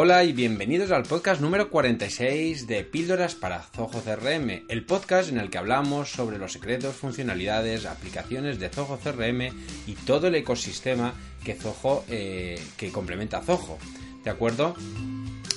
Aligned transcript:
Hola 0.00 0.22
y 0.22 0.32
bienvenidos 0.32 0.92
al 0.92 1.02
podcast 1.02 1.40
número 1.40 1.70
46 1.70 2.68
de 2.68 2.84
Píldoras 2.84 3.34
para 3.34 3.64
Zoho 3.64 4.00
CRM, 4.00 4.62
el 4.68 4.86
podcast 4.86 5.28
en 5.28 5.38
el 5.38 5.50
que 5.50 5.58
hablamos 5.58 6.12
sobre 6.12 6.38
los 6.38 6.52
secretos, 6.52 6.94
funcionalidades, 6.94 7.84
aplicaciones 7.84 8.60
de 8.60 8.68
Zoho 8.68 9.00
CRM 9.02 9.50
y 9.88 9.94
todo 10.06 10.28
el 10.28 10.36
ecosistema 10.36 11.14
que 11.42 11.56
Zoho 11.56 12.04
eh, 12.08 12.62
que 12.76 12.92
complementa 12.92 13.38
a 13.38 13.42
Zoho. 13.42 13.76
¿De 14.22 14.30
acuerdo? 14.30 14.76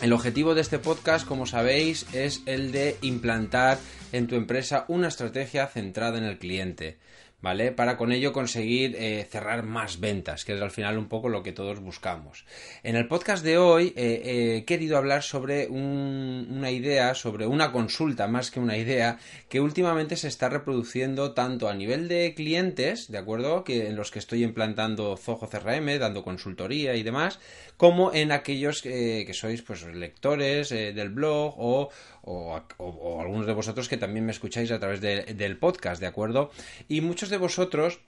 El 0.02 0.12
objetivo 0.12 0.56
de 0.56 0.62
este 0.62 0.80
podcast, 0.80 1.28
como 1.28 1.46
sabéis, 1.46 2.08
es 2.12 2.42
el 2.48 2.72
de 2.72 2.98
implantar 3.02 3.78
en 4.12 4.26
tu 4.26 4.38
empresa 4.38 4.86
una 4.88 5.10
estrategia 5.10 5.68
centrada 5.68 6.18
en 6.18 6.24
el 6.24 6.40
cliente. 6.40 6.98
¿Vale? 7.42 7.72
Para 7.72 7.98
con 7.98 8.12
ello 8.12 8.32
conseguir 8.32 8.96
eh, 8.98 9.28
cerrar 9.30 9.64
más 9.64 10.00
ventas, 10.00 10.46
que 10.46 10.54
es 10.54 10.62
al 10.62 10.72
final 10.72 10.98
un 10.98 11.08
poco 11.08 11.30
lo 11.30 11.44
que 11.44 11.52
todos 11.52 11.80
buscamos. 11.80 12.46
En 12.84 12.96
el 12.96 13.08
podcast 13.08 13.44
de 13.44 13.58
hoy 13.58 13.94
eh, 13.96 14.58
he 14.58 14.66
querido 14.66 14.98
hablar 14.98 15.24
sobre 15.24 15.68
una 15.68 16.72
idea, 16.72 17.16
sobre 17.16 17.48
una 17.48 17.72
consulta 17.72 18.28
más 18.28 18.52
que 18.52 18.60
una 18.60 18.78
idea, 18.78 19.18
que 19.50 19.60
últimamente 19.60 20.16
se 20.16 20.28
está 20.28 20.50
reproduciendo 20.50 21.34
tanto 21.34 21.68
a 21.68 21.74
nivel 21.74 22.08
de 22.08 22.34
clientes, 22.36 23.12
¿de 23.12 23.18
acuerdo? 23.18 23.64
Que 23.64 23.88
en 23.88 23.96
los 23.96 24.12
que 24.12 24.20
estoy 24.20 24.44
implantando 24.44 25.18
Zoho 25.18 25.50
CRM, 25.50 26.00
dando 26.00 26.24
consultoría 26.24 26.96
y 26.96 27.04
demás, 27.04 27.40
como 27.78 28.14
en 28.14 28.32
aquellos 28.32 28.86
eh, 28.86 29.24
que 29.26 29.34
sois 29.34 29.62
pues 29.64 29.84
lectores 29.84 30.70
del 30.70 31.10
blog 31.10 31.56
o, 31.58 31.90
algunos 32.24 33.46
de 33.46 33.54
vosotros 33.54 33.90
que 33.90 33.98
también 33.98 34.26
me 34.26 34.32
escucháis 34.32 34.72
a 34.72 34.80
través 34.80 35.02
del 35.02 35.58
podcast, 35.58 36.00
¿de 36.02 36.08
acuerdo? 36.08 36.52
Y 36.88 37.02
muchos 37.02 37.30
de 37.30 37.38
vosotros 37.38 38.00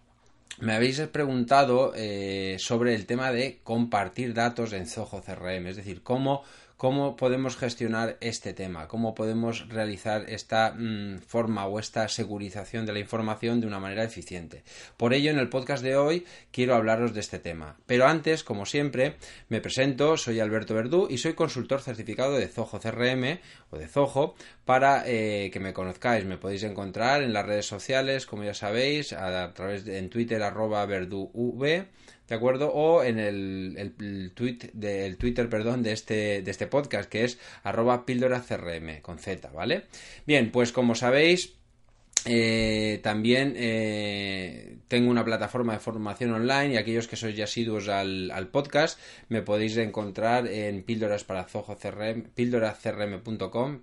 me 0.60 0.74
habéis 0.74 1.00
preguntado 1.02 1.94
eh, 1.96 2.58
sobre 2.60 2.94
el 2.94 3.06
tema 3.06 3.32
de 3.32 3.60
compartir 3.64 4.34
datos 4.34 4.74
en 4.74 4.86
Zoho 4.86 5.22
CRM, 5.22 5.68
es 5.68 5.78
decir, 5.78 6.04
cómo 6.04 6.44
cómo 6.78 7.16
podemos 7.16 7.56
gestionar 7.56 8.18
este 8.22 8.54
tema, 8.54 8.88
cómo 8.88 9.16
podemos 9.16 9.70
realizar 9.70 10.26
esta 10.30 10.74
mm, 10.74 11.20
forma 11.20 11.66
o 11.66 11.80
esta 11.80 12.08
segurización 12.08 12.86
de 12.86 12.94
la 12.94 13.00
información 13.00 13.62
de 13.62 13.68
una 13.68 13.80
manera 13.80 14.04
eficiente. 14.04 14.64
Por 14.98 15.14
ello, 15.14 15.32
en 15.32 15.40
el 15.40 15.50
podcast 15.50 15.84
de 15.84 15.96
hoy 15.96 16.26
quiero 16.52 16.76
hablaros 16.76 17.14
de 17.14 17.20
este 17.20 17.40
tema. 17.40 17.78
Pero 17.86 18.06
antes, 18.08 18.44
como 18.44 18.66
siempre, 18.66 19.18
me 19.50 19.62
presento, 19.62 20.18
soy 20.18 20.40
Alberto 20.40 20.74
Verdú 20.74 21.08
y 21.10 21.18
soy 21.18 21.34
consultor 21.34 21.82
certificado 21.82 22.36
de 22.36 22.48
Zoho 22.48 22.80
CRM 22.80 23.40
o 23.70 23.78
de 23.78 23.88
Zoho. 23.88 24.36
Para 24.66 25.04
eh, 25.06 25.50
que 25.52 25.60
me 25.60 25.74
conozcáis, 25.74 26.26
me 26.26 26.38
podéis 26.38 26.64
encontrar 26.64 27.24
en 27.24 27.34
las 27.34 27.46
redes 27.46 27.66
sociales, 27.66 28.26
como 28.26 28.44
ya 28.44 28.54
sabéis, 28.54 29.14
a, 29.14 29.54
través 29.54 29.86
de 29.86 29.98
en 29.98 30.10
Twitter 30.10 30.42
arroba 30.42 30.86
verduv 30.86 31.86
¿de 32.28 32.36
acuerdo? 32.36 32.72
O 32.74 33.04
en 33.04 33.20
el, 33.20 33.76
el, 33.78 34.32
tweet 34.34 34.72
del 34.74 35.18
Twitter, 35.18 35.50
perdón, 35.50 35.84
de 35.84 35.94
este, 35.94 36.42
de 36.42 36.52
este 36.52 36.68
podcast, 36.68 37.10
que 37.10 37.24
es 37.24 37.40
arroba 37.64 38.06
píldora 38.06 38.42
CRM, 38.42 39.02
con 39.02 39.20
Z, 39.20 39.50
¿vale? 39.52 39.84
Bien, 40.26 40.52
pues 40.52 40.72
como 40.72 40.96
sabéis, 40.96 41.56
eh, 42.26 43.02
también 43.04 43.54
eh, 43.58 44.78
tengo 44.88 45.12
una 45.12 45.26
plataforma 45.26 45.74
de 45.74 45.80
formación 45.80 46.32
online 46.32 46.74
y 46.74 46.78
aquellos 46.78 47.08
que 47.08 47.18
sois 47.18 47.36
ya 47.36 47.44
asiduos 47.44 47.90
al, 47.90 48.48
podcast 48.50 48.98
me 49.28 49.42
podéis 49.42 49.76
encontrar 49.76 50.48
en 50.48 50.84
píldoras 50.84 51.26
para 51.26 51.46
CRM, 51.46 52.24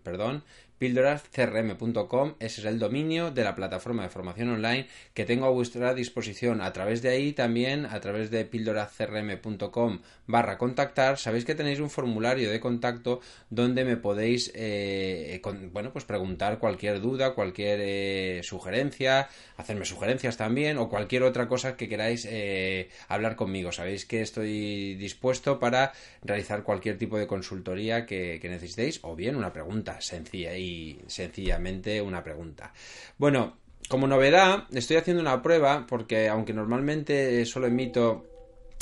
perdón, 0.03 0.43
píldorascrm.com, 0.81 2.37
ese 2.41 2.63
es 2.63 2.67
el 2.67 2.79
dominio 2.79 3.31
de 3.31 3.45
la 3.45 3.55
plataforma 3.55 4.03
de 4.03 4.09
formación 4.09 4.49
online 4.49 4.89
que 5.13 5.27
tengo 5.27 5.45
a 5.45 5.51
vuestra 5.51 5.93
disposición. 5.93 6.63
A 6.63 6.73
través 6.73 7.03
de 7.03 7.11
ahí 7.11 7.35
también, 7.35 7.85
a 7.85 8.01
través 8.01 8.31
de 8.31 8.47
píldorascrm.com 8.47 10.01
barra 10.27 10.57
contactar, 10.57 11.19
sabéis 11.19 11.45
que 11.45 11.55
tenéis 11.55 11.81
un 11.81 11.91
formulario 11.91 12.51
de 12.51 12.61
contacto 12.61 13.21
donde 13.51 13.85
me 13.85 13.99
podéis 13.99 14.51
eh, 14.55 15.43
bueno, 15.71 15.93
pues 15.93 16.07
preguntar 16.07 16.59
cualquier 16.59 17.03
duda, 17.03 17.35
cualquier 17.35 17.81
eh, 17.83 18.41
sugerencia, 18.43 19.29
hacerme 19.59 19.85
sugerencias 19.85 20.39
también 20.39 20.79
o 20.79 20.89
cualquier 20.89 21.25
otra 21.25 21.47
cosa 21.47 21.77
que 21.77 21.91
queráis 21.91 22.27
eh, 22.27 22.89
hablar 23.07 23.37
conmigo. 23.37 23.71
Sabéis 23.71 24.07
que 24.07 24.23
estoy 24.23 24.95
dispuesto 24.95 25.59
para 25.59 25.93
realizar 26.23 26.63
cualquier 26.63 26.97
tipo 26.97 27.19
de 27.19 27.27
consultoría 27.27 28.07
que 28.07 28.41
necesitéis 28.45 29.01
o 29.03 29.15
bien 29.15 29.37
una 29.37 29.53
pregunta 29.53 30.01
sencilla 30.01 30.57
y 30.57 30.70
sencillamente 31.07 32.01
una 32.01 32.23
pregunta. 32.23 32.73
Bueno, 33.19 33.57
como 33.89 34.07
novedad, 34.07 34.65
estoy 34.73 34.97
haciendo 34.97 35.21
una 35.21 35.43
prueba 35.43 35.87
porque 35.89 36.29
aunque 36.29 36.53
normalmente 36.53 37.45
solo 37.47 37.67
emito 37.67 38.27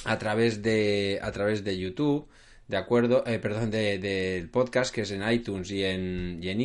a 0.04 0.18
través 0.18 0.62
de, 0.62 1.18
a 1.22 1.32
través 1.32 1.64
de 1.64 1.78
YouTube, 1.78 2.28
de 2.68 2.76
acuerdo, 2.76 3.24
eh, 3.26 3.38
perdón, 3.38 3.70
del 3.70 4.00
de, 4.00 4.48
podcast 4.52 4.94
que 4.94 5.00
es 5.00 5.10
en 5.10 5.28
iTunes 5.30 5.70
y 5.70 5.84
en 5.84 6.38
y 6.42 6.50
en 6.50 6.60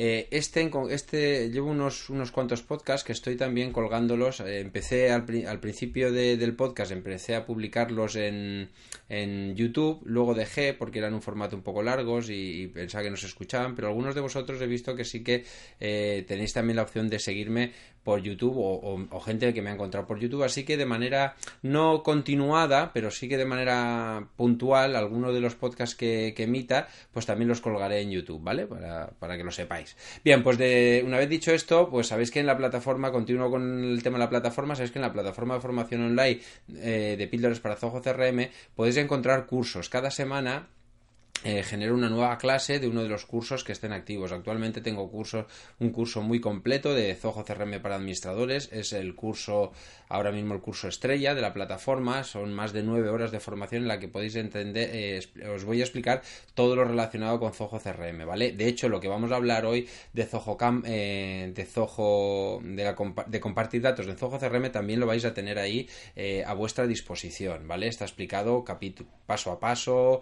eh, 0.00 0.28
este, 0.30 0.70
este 0.90 1.50
llevo 1.50 1.72
unos, 1.72 2.08
unos 2.08 2.30
cuantos 2.30 2.62
podcasts 2.62 3.04
que 3.04 3.10
estoy 3.10 3.34
también 3.34 3.72
colgándolos. 3.72 4.38
Eh, 4.38 4.60
empecé 4.60 5.10
al, 5.10 5.24
al 5.48 5.58
principio 5.58 6.12
del 6.12 6.54
podcast, 6.54 6.92
empecé 6.92 7.34
a 7.34 7.44
publicarlos 7.44 8.14
en, 8.14 8.70
en, 9.08 9.56
YouTube, 9.56 10.00
luego 10.04 10.34
dejé 10.34 10.72
porque 10.72 11.00
eran 11.00 11.14
un 11.14 11.20
formato 11.20 11.56
un 11.56 11.62
poco 11.62 11.82
largos 11.82 12.30
y, 12.30 12.68
pensaba 12.68 13.02
que 13.02 13.10
no 13.10 13.16
se 13.16 13.26
escuchaban, 13.26 13.74
pero 13.74 13.88
algunos 13.88 14.14
de 14.14 14.20
vosotros 14.20 14.62
he 14.62 14.68
visto 14.68 14.94
que 14.94 15.04
sí 15.04 15.24
que 15.24 15.44
eh, 15.80 16.24
tenéis 16.28 16.52
también 16.52 16.76
la 16.76 16.82
opción 16.82 17.08
de 17.08 17.18
seguirme 17.18 17.72
por 18.08 18.22
YouTube 18.22 18.54
o, 18.56 19.20
gente 19.20 19.52
que 19.52 19.60
me 19.60 19.68
ha 19.68 19.74
encontrado 19.74 20.06
por 20.06 20.18
YouTube, 20.18 20.42
así 20.42 20.64
que 20.64 20.78
de 20.78 20.86
manera 20.86 21.36
no 21.60 22.02
continuada, 22.02 22.90
pero 22.94 23.10
sí 23.10 23.28
que 23.28 23.36
de 23.36 23.44
manera 23.44 24.28
puntual, 24.34 24.96
algunos 24.96 25.34
de 25.34 25.40
los 25.40 25.54
podcasts 25.56 25.94
que, 25.94 26.34
emita, 26.38 26.88
pues 27.12 27.26
también 27.26 27.50
los 27.50 27.60
colgaré 27.60 28.00
en 28.00 28.10
YouTube, 28.10 28.42
¿vale? 28.42 28.66
Para, 28.66 29.10
para 29.18 29.36
que 29.36 29.44
lo 29.44 29.50
sepáis. 29.50 29.94
Bien, 30.24 30.42
pues 30.42 30.56
de, 30.56 31.02
una 31.04 31.18
vez 31.18 31.28
dicho 31.28 31.52
esto, 31.52 31.90
pues 31.90 32.06
sabéis 32.06 32.30
que 32.30 32.40
en 32.40 32.46
la 32.46 32.56
plataforma, 32.56 33.12
continúo 33.12 33.50
con 33.50 33.84
el 33.84 34.02
tema 34.02 34.16
de 34.16 34.24
la 34.24 34.30
plataforma, 34.30 34.74
sabéis 34.74 34.92
que 34.92 35.00
en 35.00 35.02
la 35.02 35.12
plataforma 35.12 35.56
de 35.56 35.60
formación 35.60 36.02
online 36.06 36.40
eh, 36.76 37.14
de 37.18 37.28
Píldoras 37.28 37.60
para 37.60 37.76
Zoho 37.76 38.00
CRM 38.00 38.48
podéis 38.74 38.96
encontrar 38.96 39.44
cursos. 39.44 39.90
Cada 39.90 40.10
semana 40.10 40.68
eh, 41.44 41.62
genero 41.62 41.94
una 41.94 42.08
nueva 42.08 42.36
clase 42.36 42.80
de 42.80 42.88
uno 42.88 43.02
de 43.02 43.08
los 43.08 43.24
cursos 43.24 43.62
que 43.62 43.70
estén 43.70 43.92
activos. 43.92 44.32
Actualmente 44.32 44.80
tengo 44.80 45.08
cursos, 45.08 45.46
un 45.78 45.90
curso 45.90 46.20
muy 46.20 46.40
completo 46.40 46.94
de 46.94 47.14
Zoho 47.14 47.44
CRM 47.44 47.80
para 47.80 47.94
administradores. 47.94 48.68
Es 48.72 48.92
el 48.92 49.14
curso, 49.14 49.72
ahora 50.08 50.32
mismo 50.32 50.54
el 50.54 50.60
curso 50.60 50.88
estrella 50.88 51.36
de 51.36 51.40
la 51.40 51.52
plataforma. 51.52 52.24
Son 52.24 52.52
más 52.52 52.72
de 52.72 52.82
nueve 52.82 53.08
horas 53.08 53.30
de 53.30 53.38
formación 53.38 53.82
en 53.82 53.88
la 53.88 54.00
que 54.00 54.08
podéis 54.08 54.34
entender, 54.34 54.90
eh, 54.92 55.20
os 55.54 55.64
voy 55.64 55.80
a 55.80 55.84
explicar 55.84 56.22
todo 56.54 56.74
lo 56.74 56.84
relacionado 56.84 57.38
con 57.38 57.52
Zoho 57.52 57.78
CRM, 57.78 58.26
¿vale? 58.26 58.52
De 58.52 58.66
hecho, 58.66 58.88
lo 58.88 58.98
que 58.98 59.06
vamos 59.06 59.30
a 59.30 59.36
hablar 59.36 59.64
hoy 59.64 59.88
de 60.12 60.24
Zoho 60.24 60.56
Cam, 60.56 60.82
eh, 60.86 61.52
de 61.54 61.68
de, 63.28 63.40
compartir 63.40 63.82
datos 63.82 64.06
de 64.06 64.14
Zoho 64.16 64.38
CRM 64.38 64.70
también 64.72 64.98
lo 64.98 65.06
vais 65.06 65.24
a 65.24 65.34
tener 65.34 65.58
ahí 65.58 65.88
a 66.44 66.52
vuestra 66.54 66.86
disposición, 66.86 67.68
¿vale? 67.68 67.86
Está 67.86 68.04
explicado 68.04 68.64
paso 69.26 69.52
a 69.52 69.60
paso, 69.60 70.20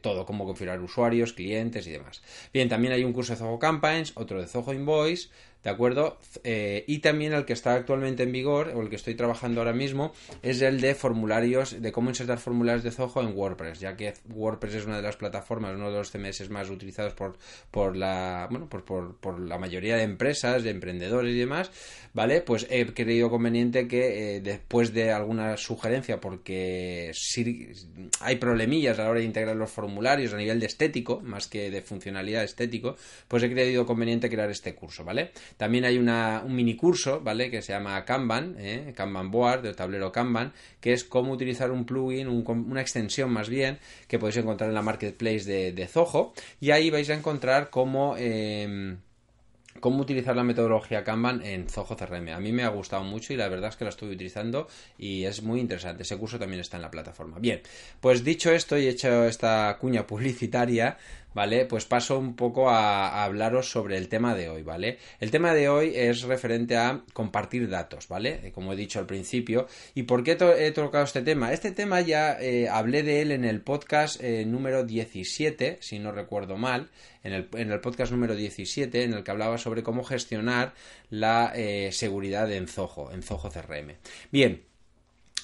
todo 0.00 0.19
cómo 0.26 0.46
configurar 0.46 0.80
usuarios, 0.80 1.32
clientes 1.32 1.86
y 1.86 1.90
demás. 1.90 2.22
Bien, 2.52 2.68
también 2.68 2.92
hay 2.92 3.04
un 3.04 3.12
curso 3.12 3.32
de 3.32 3.38
Zoho 3.38 3.58
Campaigns, 3.58 4.12
otro 4.16 4.40
de 4.40 4.46
Zoho 4.46 4.72
Invoice, 4.72 5.28
¿De 5.62 5.68
acuerdo? 5.68 6.18
Eh, 6.42 6.84
y 6.86 7.00
también 7.00 7.34
el 7.34 7.44
que 7.44 7.52
está 7.52 7.74
actualmente 7.74 8.22
en 8.22 8.32
vigor, 8.32 8.72
o 8.74 8.80
el 8.80 8.88
que 8.88 8.96
estoy 8.96 9.14
trabajando 9.14 9.60
ahora 9.60 9.74
mismo, 9.74 10.12
es 10.42 10.62
el 10.62 10.80
de 10.80 10.94
formularios, 10.94 11.82
de 11.82 11.92
cómo 11.92 12.08
insertar 12.08 12.38
formularios 12.38 12.82
de 12.82 12.90
Zoho 12.90 13.20
en 13.20 13.36
WordPress, 13.36 13.78
ya 13.78 13.94
que 13.94 14.14
WordPress 14.30 14.76
es 14.76 14.86
una 14.86 14.96
de 14.96 15.02
las 15.02 15.16
plataformas, 15.16 15.74
uno 15.74 15.90
de 15.90 15.98
los 15.98 16.10
CMS 16.10 16.48
más 16.48 16.70
utilizados 16.70 17.12
por, 17.12 17.36
por 17.70 17.94
la, 17.94 18.48
bueno, 18.50 18.70
por, 18.70 18.84
por, 18.84 19.38
la 19.38 19.58
mayoría 19.58 19.96
de 19.96 20.02
empresas, 20.04 20.62
de 20.62 20.70
emprendedores 20.70 21.34
y 21.34 21.38
demás, 21.38 21.70
¿vale? 22.14 22.40
Pues 22.40 22.66
he 22.70 22.86
creído 22.94 23.28
conveniente 23.28 23.86
que 23.86 24.36
eh, 24.36 24.40
después 24.40 24.94
de 24.94 25.12
alguna 25.12 25.58
sugerencia, 25.58 26.20
porque 26.20 27.10
si 27.12 27.70
hay 28.20 28.36
problemillas 28.36 28.98
a 28.98 29.04
la 29.04 29.10
hora 29.10 29.20
de 29.20 29.26
integrar 29.26 29.56
los 29.56 29.70
formularios 29.70 30.32
a 30.32 30.38
nivel 30.38 30.58
de 30.58 30.66
estético, 30.66 31.20
más 31.20 31.48
que 31.48 31.70
de 31.70 31.82
funcionalidad 31.82 32.44
estético, 32.44 32.96
pues 33.28 33.42
he 33.42 33.50
creído 33.50 33.84
conveniente 33.84 34.30
crear 34.30 34.50
este 34.50 34.74
curso, 34.74 35.04
¿vale? 35.04 35.32
También 35.56 35.84
hay 35.84 35.98
una, 35.98 36.42
un 36.44 36.54
mini 36.54 36.76
curso, 36.76 37.20
¿vale? 37.20 37.50
Que 37.50 37.62
se 37.62 37.72
llama 37.72 38.04
Kanban, 38.04 38.56
¿eh? 38.58 38.92
Kanban 38.96 39.30
Board, 39.30 39.62
del 39.62 39.76
tablero 39.76 40.12
Kanban, 40.12 40.52
que 40.80 40.92
es 40.92 41.04
cómo 41.04 41.32
utilizar 41.32 41.70
un 41.70 41.84
plugin, 41.84 42.28
una 42.28 42.80
extensión 42.80 43.30
más 43.30 43.48
bien, 43.48 43.78
que 44.08 44.18
podéis 44.18 44.38
encontrar 44.38 44.70
en 44.70 44.74
la 44.74 44.82
marketplace 44.82 45.44
de, 45.44 45.72
de 45.72 45.86
Zoho. 45.86 46.32
Y 46.60 46.70
ahí 46.70 46.90
vais 46.90 47.10
a 47.10 47.14
encontrar 47.14 47.70
cómo... 47.70 48.14
Eh, 48.18 48.96
cómo 49.80 50.02
utilizar 50.02 50.36
la 50.36 50.44
metodología 50.44 51.04
Kanban 51.04 51.44
en 51.44 51.68
Zoho 51.68 51.96
CRM. 51.96 52.28
A 52.28 52.40
mí 52.40 52.52
me 52.52 52.62
ha 52.64 52.68
gustado 52.68 53.02
mucho 53.02 53.32
y 53.32 53.36
la 53.36 53.48
verdad 53.48 53.70
es 53.70 53.76
que 53.76 53.84
la 53.84 53.90
estoy 53.90 54.10
utilizando 54.10 54.68
y 54.98 55.24
es 55.24 55.42
muy 55.42 55.60
interesante. 55.60 56.02
Ese 56.02 56.16
curso 56.16 56.38
también 56.38 56.60
está 56.60 56.76
en 56.76 56.82
la 56.82 56.90
plataforma. 56.90 57.38
Bien, 57.38 57.60
pues 58.00 58.24
dicho 58.24 58.52
esto 58.52 58.78
y 58.78 58.88
hecho 58.88 59.24
esta 59.24 59.76
cuña 59.80 60.06
publicitaria, 60.06 60.98
¿vale? 61.34 61.64
Pues 61.66 61.84
paso 61.84 62.18
un 62.18 62.34
poco 62.34 62.70
a, 62.70 63.24
hablaros 63.24 63.70
sobre 63.70 63.96
el 63.96 64.08
tema 64.08 64.34
de 64.34 64.48
hoy, 64.48 64.62
¿vale? 64.62 64.98
El 65.18 65.30
tema 65.30 65.54
de 65.54 65.68
hoy 65.68 65.92
es 65.94 66.22
referente 66.22 66.76
a 66.76 67.02
compartir 67.12 67.68
datos, 67.68 68.08
¿vale? 68.08 68.40
Eh, 68.44 68.52
como 68.52 68.72
he 68.72 68.76
dicho 68.76 68.98
al 68.98 69.06
principio. 69.06 69.66
¿Y 69.94 70.04
por 70.04 70.24
qué 70.24 70.32
he 70.58 70.72
tocado 70.72 71.04
este 71.04 71.22
tema? 71.22 71.52
Este 71.52 71.72
tema 71.72 72.00
ya 72.00 72.40
eh, 72.40 72.68
hablé 72.68 73.02
de 73.02 73.22
él 73.22 73.32
en 73.32 73.44
el 73.44 73.60
podcast 73.60 74.22
eh, 74.22 74.44
número 74.44 74.84
17, 74.84 75.78
si 75.80 75.98
no 75.98 76.12
recuerdo 76.12 76.56
mal, 76.56 76.90
en 77.22 77.32
el, 77.32 77.48
en 77.54 77.70
el, 77.70 77.80
podcast 77.80 78.12
número 78.12 78.34
17, 78.34 79.04
en 79.04 79.14
el 79.14 79.24
que 79.24 79.30
hablaba 79.30 79.58
sobre 79.58 79.82
cómo 79.82 80.04
gestionar 80.04 80.74
la 81.10 81.52
seguridad 81.90 82.50
en 82.50 82.66
Zoho, 82.66 83.12
en 83.12 83.22
Zoho 83.22 83.50
CRM. 83.50 83.96
Bien, 84.30 84.62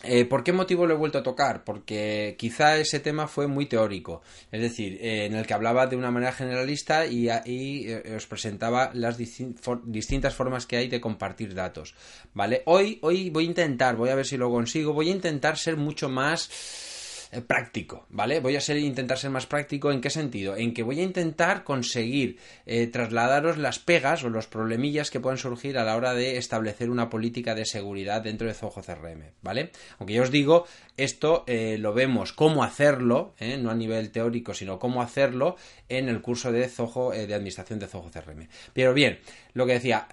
eh, 0.08 0.24
¿Por 0.24 0.44
qué 0.44 0.52
motivo 0.52 0.86
lo 0.86 0.94
he 0.94 0.96
vuelto 0.96 1.18
a 1.18 1.22
tocar? 1.22 1.64
Porque 1.64 2.36
quizá 2.38 2.76
ese 2.78 3.00
tema 3.00 3.26
fue 3.26 3.46
muy 3.46 3.66
teórico, 3.66 4.22
es 4.50 4.60
decir, 4.60 4.98
eh, 5.00 5.26
en 5.26 5.34
el 5.34 5.46
que 5.46 5.54
hablaba 5.54 5.86
de 5.86 5.96
una 5.96 6.10
manera 6.10 6.32
generalista 6.32 7.06
y, 7.06 7.28
eh, 7.28 8.14
os 8.16 8.26
presentaba 8.26 8.90
las 8.94 9.16
distintas 9.18 10.34
formas 10.34 10.66
que 10.66 10.76
hay 10.76 10.88
de 10.88 11.00
compartir 11.00 11.54
datos. 11.54 11.94
¿Vale? 12.34 12.62
Hoy, 12.66 12.98
hoy 13.02 13.30
voy 13.30 13.44
a 13.44 13.48
intentar, 13.48 13.96
voy 13.96 14.10
a 14.10 14.14
ver 14.14 14.26
si 14.26 14.36
lo 14.36 14.50
consigo, 14.50 14.92
voy 14.92 15.08
a 15.08 15.12
intentar 15.12 15.56
ser 15.56 15.76
mucho 15.76 16.08
más 16.08 16.48
práctico, 17.46 18.06
¿vale? 18.08 18.40
Voy 18.40 18.56
a 18.56 18.60
ser, 18.60 18.76
intentar 18.78 19.18
ser 19.18 19.30
más 19.30 19.46
práctico. 19.46 19.90
¿En 19.90 20.00
qué 20.00 20.10
sentido? 20.10 20.56
En 20.56 20.72
que 20.72 20.82
voy 20.82 21.00
a 21.00 21.02
intentar 21.02 21.64
conseguir 21.64 22.38
eh, 22.66 22.86
trasladaros 22.86 23.58
las 23.58 23.78
pegas 23.78 24.24
o 24.24 24.30
los 24.30 24.46
problemillas 24.46 25.10
que 25.10 25.20
puedan 25.20 25.38
surgir 25.38 25.78
a 25.78 25.84
la 25.84 25.96
hora 25.96 26.14
de 26.14 26.36
establecer 26.36 26.90
una 26.90 27.10
política 27.10 27.54
de 27.54 27.64
seguridad 27.64 28.22
dentro 28.22 28.46
de 28.46 28.54
Zoho 28.54 28.82
CRM, 28.82 29.32
¿vale? 29.42 29.70
Aunque 29.98 30.14
yo 30.14 30.22
os 30.22 30.30
digo, 30.30 30.66
esto 30.96 31.44
eh, 31.46 31.78
lo 31.78 31.92
vemos 31.92 32.32
cómo 32.32 32.64
hacerlo, 32.64 33.34
no 33.58 33.70
a 33.70 33.74
nivel 33.74 34.10
teórico, 34.10 34.54
sino 34.54 34.78
cómo 34.78 35.02
hacerlo 35.02 35.56
en 35.88 36.08
el 36.08 36.20
curso 36.20 36.52
de 36.52 36.68
Zoho, 36.68 37.10
de 37.10 37.34
administración 37.34 37.78
de 37.78 37.86
Zoho 37.86 38.10
CRM. 38.10 38.48
Pero 38.72 38.94
bien, 38.94 39.18
lo 39.52 39.66
que 39.66 39.74
decía, 39.74 40.08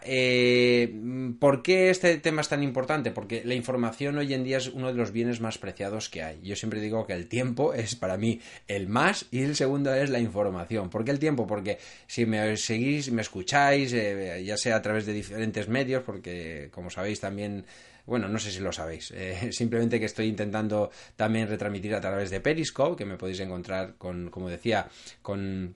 ¿por 1.39 1.63
qué 1.63 1.89
este 1.89 2.17
tema 2.17 2.41
es 2.41 2.49
tan 2.49 2.63
importante? 2.63 3.11
Porque 3.11 3.43
la 3.45 3.55
información 3.55 4.17
hoy 4.17 4.33
en 4.33 4.43
día 4.43 4.57
es 4.57 4.67
uno 4.67 4.87
de 4.87 4.93
los 4.93 5.11
bienes 5.11 5.41
más 5.41 5.57
preciados 5.57 6.09
que 6.09 6.23
hay. 6.23 6.41
Yo 6.41 6.55
siempre 6.55 6.81
digo 6.81 7.02
que 7.05 7.13
el 7.13 7.27
tiempo 7.27 7.73
es 7.73 7.95
para 7.95 8.17
mí 8.17 8.39
el 8.67 8.87
más 8.87 9.25
y 9.31 9.41
el 9.41 9.55
segundo 9.55 9.93
es 9.93 10.09
la 10.09 10.19
información. 10.19 10.89
¿Por 10.89 11.03
qué 11.03 11.11
el 11.11 11.19
tiempo? 11.19 11.47
Porque 11.47 11.77
si 12.07 12.25
me 12.25 12.57
seguís, 12.57 13.11
me 13.11 13.21
escucháis, 13.21 13.93
eh, 13.93 14.43
ya 14.45 14.57
sea 14.57 14.77
a 14.77 14.81
través 14.81 15.05
de 15.05 15.13
diferentes 15.13 15.67
medios, 15.67 16.03
porque 16.03 16.69
como 16.71 16.89
sabéis 16.89 17.19
también 17.19 17.65
bueno, 18.05 18.27
no 18.27 18.37
sé 18.37 18.51
si 18.51 18.59
lo 18.59 18.71
sabéis, 18.71 19.11
eh, 19.11 19.49
simplemente 19.51 19.99
que 19.99 20.05
estoy 20.05 20.27
intentando 20.27 20.91
también 21.15 21.47
retransmitir 21.47 21.95
a 21.95 22.01
través 22.01 22.29
de 22.29 22.41
Periscope, 22.41 22.97
que 22.97 23.05
me 23.05 23.17
podéis 23.17 23.39
encontrar 23.39 23.95
con, 23.97 24.29
como 24.29 24.49
decía, 24.49 24.87
con 25.21 25.75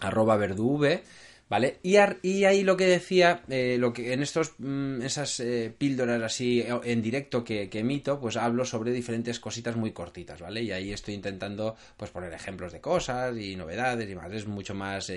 arroba 0.00 0.36
verduv, 0.36 1.00
¿Vale? 1.48 1.78
Y, 1.84 1.94
ahí 1.96 2.64
lo 2.64 2.76
que 2.76 2.86
decía, 2.86 3.42
eh, 3.48 3.76
lo 3.78 3.92
que 3.92 4.12
en 4.12 4.20
estos, 4.20 4.54
mm, 4.58 5.02
esas 5.02 5.38
eh, 5.38 5.72
píldoras 5.76 6.20
así 6.20 6.60
eh, 6.60 6.80
en 6.82 7.00
directo 7.00 7.44
que, 7.44 7.70
emito, 7.72 8.18
pues 8.18 8.36
hablo 8.36 8.64
sobre 8.64 8.90
diferentes 8.90 9.38
cositas 9.38 9.76
muy 9.76 9.92
cortitas, 9.92 10.40
¿vale? 10.40 10.62
Y 10.62 10.72
ahí 10.72 10.92
estoy 10.92 11.14
intentando, 11.14 11.76
pues 11.96 12.10
poner 12.10 12.32
ejemplos 12.32 12.72
de 12.72 12.80
cosas 12.80 13.36
y 13.38 13.54
novedades 13.54 14.10
y 14.10 14.16
más, 14.16 14.32
es 14.32 14.46
mucho 14.46 14.74
más 14.74 15.12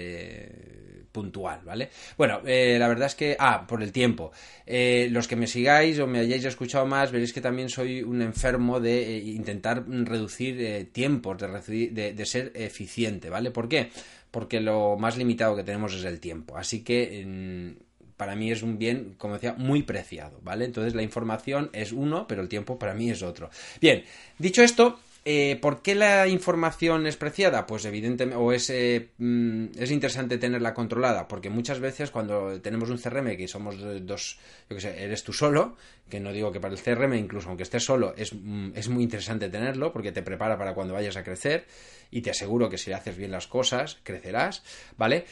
puntual, 1.12 1.62
¿vale? 1.66 1.90
Bueno, 2.16 2.42
la 2.44 2.88
verdad 2.88 3.08
es 3.08 3.16
que, 3.16 3.36
ah, 3.40 3.66
por 3.68 3.82
el 3.82 3.92
tiempo, 3.92 4.32
los 4.68 5.28
que 5.28 5.36
me 5.36 5.48
sigáis 5.48 5.98
o 6.00 6.06
me 6.06 6.20
hayáis 6.20 6.46
escuchado 6.46 6.86
más, 6.86 7.12
veréis 7.12 7.34
que 7.34 7.42
también 7.42 7.70
soy 7.70 8.04
un 8.04 8.22
enfermo 8.22 8.80
de 8.80 9.18
intentar 9.18 9.84
reducir 9.88 10.92
tiempos, 10.92 11.38
de, 11.40 12.14
de 12.16 12.26
ser 12.26 12.52
eficiente, 12.54 13.30
¿vale? 13.30 13.50
¿Por 13.50 13.68
qué? 13.68 13.90
Porque 14.32 14.60
lo 14.60 14.98
más 14.98 15.18
limitado 15.18 15.56
que 15.56 15.64
tenemos 15.64 15.94
es 15.94 16.04
el 16.04 16.20
tiempo. 16.20 16.58
Así 16.58 16.84
que 16.84 17.76
para 18.18 18.36
mí 18.36 18.52
es 18.52 18.64
un 18.64 18.78
bien, 18.78 19.16
como 19.18 19.36
decía, 19.36 19.56
muy 19.58 19.84
preciado, 19.84 20.40
¿vale? 20.44 20.66
Entonces 20.66 20.94
la 20.94 21.04
información 21.04 21.70
es 21.72 21.94
uno, 21.94 22.28
pero 22.28 22.42
el 22.42 22.50
tiempo 22.50 22.78
para 22.78 22.94
mí 22.94 23.10
es 23.10 23.24
otro. 23.24 23.50
Bien, 23.80 24.04
dicho 24.38 24.62
esto, 24.62 25.00
eh, 25.26 25.58
¿Por 25.62 25.82
qué 25.82 25.96
la 25.96 26.28
información 26.28 27.06
es 27.06 27.18
preciada? 27.18 27.66
Pues 27.68 27.86
evidentemente, 27.86 28.36
o 28.36 28.52
es, 28.52 28.70
eh, 28.70 29.10
mm, 29.18 29.66
es 29.78 29.92
interesante 29.92 30.38
tenerla 30.38 30.74
controlada, 30.74 31.28
porque 31.28 31.50
muchas 31.50 31.80
veces 31.80 32.10
cuando 32.10 32.62
tenemos 32.62 32.90
un 32.90 32.98
CRM 32.98 33.36
que 33.36 33.48
somos 33.48 33.76
dos, 34.06 34.40
yo 34.70 34.76
que 34.76 34.82
sé, 34.82 35.04
eres 35.04 35.24
tú 35.24 35.34
solo, 35.34 35.76
que 36.10 36.20
no 36.20 36.32
digo 36.32 36.52
que 36.52 36.60
para 36.60 36.74
el 36.74 36.82
CRM, 36.82 37.14
incluso 37.18 37.50
aunque 37.50 37.64
estés 37.64 37.84
solo, 37.84 38.14
es, 38.16 38.34
mm, 38.34 38.72
es 38.76 38.88
muy 38.90 39.04
interesante 39.04 39.50
tenerlo, 39.50 39.92
porque 39.92 40.12
te 40.12 40.24
prepara 40.24 40.58
para 40.58 40.74
cuando 40.74 40.94
vayas 40.94 41.18
a 41.18 41.24
crecer, 41.24 41.66
y 42.12 42.22
te 42.22 42.32
aseguro 42.32 42.70
que 42.70 42.78
si 42.78 42.92
haces 42.92 43.18
bien 43.18 43.32
las 43.32 43.48
cosas, 43.48 44.00
crecerás, 44.04 44.64
¿vale? 44.98 45.26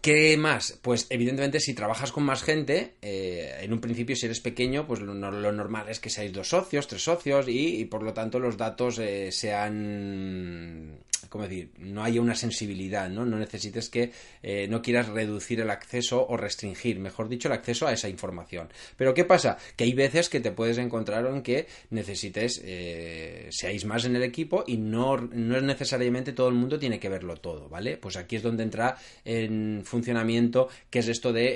¿Qué 0.00 0.36
más? 0.36 0.78
Pues 0.82 1.06
evidentemente 1.10 1.60
si 1.60 1.74
trabajas 1.74 2.12
con 2.12 2.24
más 2.24 2.42
gente, 2.42 2.94
eh, 3.02 3.58
en 3.60 3.72
un 3.72 3.80
principio 3.80 4.16
si 4.16 4.26
eres 4.26 4.40
pequeño, 4.40 4.86
pues 4.86 5.00
lo, 5.00 5.14
normal 5.14 5.88
es 5.88 6.00
que 6.00 6.10
seáis 6.10 6.32
dos 6.32 6.48
socios, 6.48 6.86
tres 6.86 7.02
socios 7.02 7.46
y, 7.48 7.84
por 7.86 8.02
lo 8.02 8.12
tanto 8.12 8.38
los 8.38 8.56
datos 8.56 8.98
eh, 8.98 9.32
sean 9.32 10.98
¿cómo 11.28 11.44
decir? 11.44 11.70
No 11.78 12.02
haya 12.04 12.20
una 12.20 12.34
sensibilidad, 12.34 13.08
¿no? 13.08 13.24
No 13.24 13.38
necesites 13.38 13.88
que 13.88 14.12
eh, 14.42 14.66
no 14.68 14.82
quieras 14.82 15.08
reducir 15.08 15.60
el 15.60 15.70
acceso 15.70 16.26
o 16.28 16.36
restringir, 16.36 16.98
mejor 16.98 17.28
dicho, 17.28 17.48
el 17.48 17.54
acceso 17.54 17.86
a 17.86 17.92
esa 17.92 18.08
información. 18.08 18.68
Pero 18.96 19.14
¿qué 19.14 19.24
pasa? 19.24 19.56
Que 19.76 19.84
hay 19.84 19.92
veces 19.92 20.28
que 20.28 20.40
te 20.40 20.52
puedes 20.52 20.78
encontrar 20.78 21.26
en 21.26 21.42
que 21.42 21.66
necesites, 21.90 22.60
eh, 22.64 23.48
seáis 23.50 23.84
más 23.84 24.04
en 24.04 24.16
el 24.16 24.22
equipo 24.22 24.64
y 24.66 24.76
no, 24.76 25.16
no 25.16 25.56
es 25.56 25.62
necesariamente 25.62 26.32
todo 26.32 26.48
el 26.48 26.54
mundo 26.54 26.78
tiene 26.78 26.98
que 26.98 27.08
verlo 27.08 27.36
todo, 27.36 27.68
¿vale? 27.68 27.96
Pues 27.96 28.16
aquí 28.16 28.36
es 28.36 28.42
donde 28.42 28.62
entra 28.62 28.96
en 29.24 29.82
funcionamiento 29.84 30.68
que 30.90 31.00
es 31.00 31.08
esto 31.08 31.32
de 31.32 31.54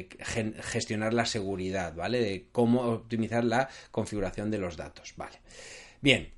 eh, 0.00 0.08
gestionar 0.62 1.14
la 1.14 1.26
seguridad, 1.26 1.94
¿vale? 1.94 2.20
De 2.20 2.46
cómo 2.52 2.82
optimizar 2.82 3.44
la 3.44 3.68
configuración 3.90 4.50
de 4.50 4.58
los 4.58 4.76
datos, 4.76 5.14
¿vale? 5.16 5.38
Bien, 6.00 6.37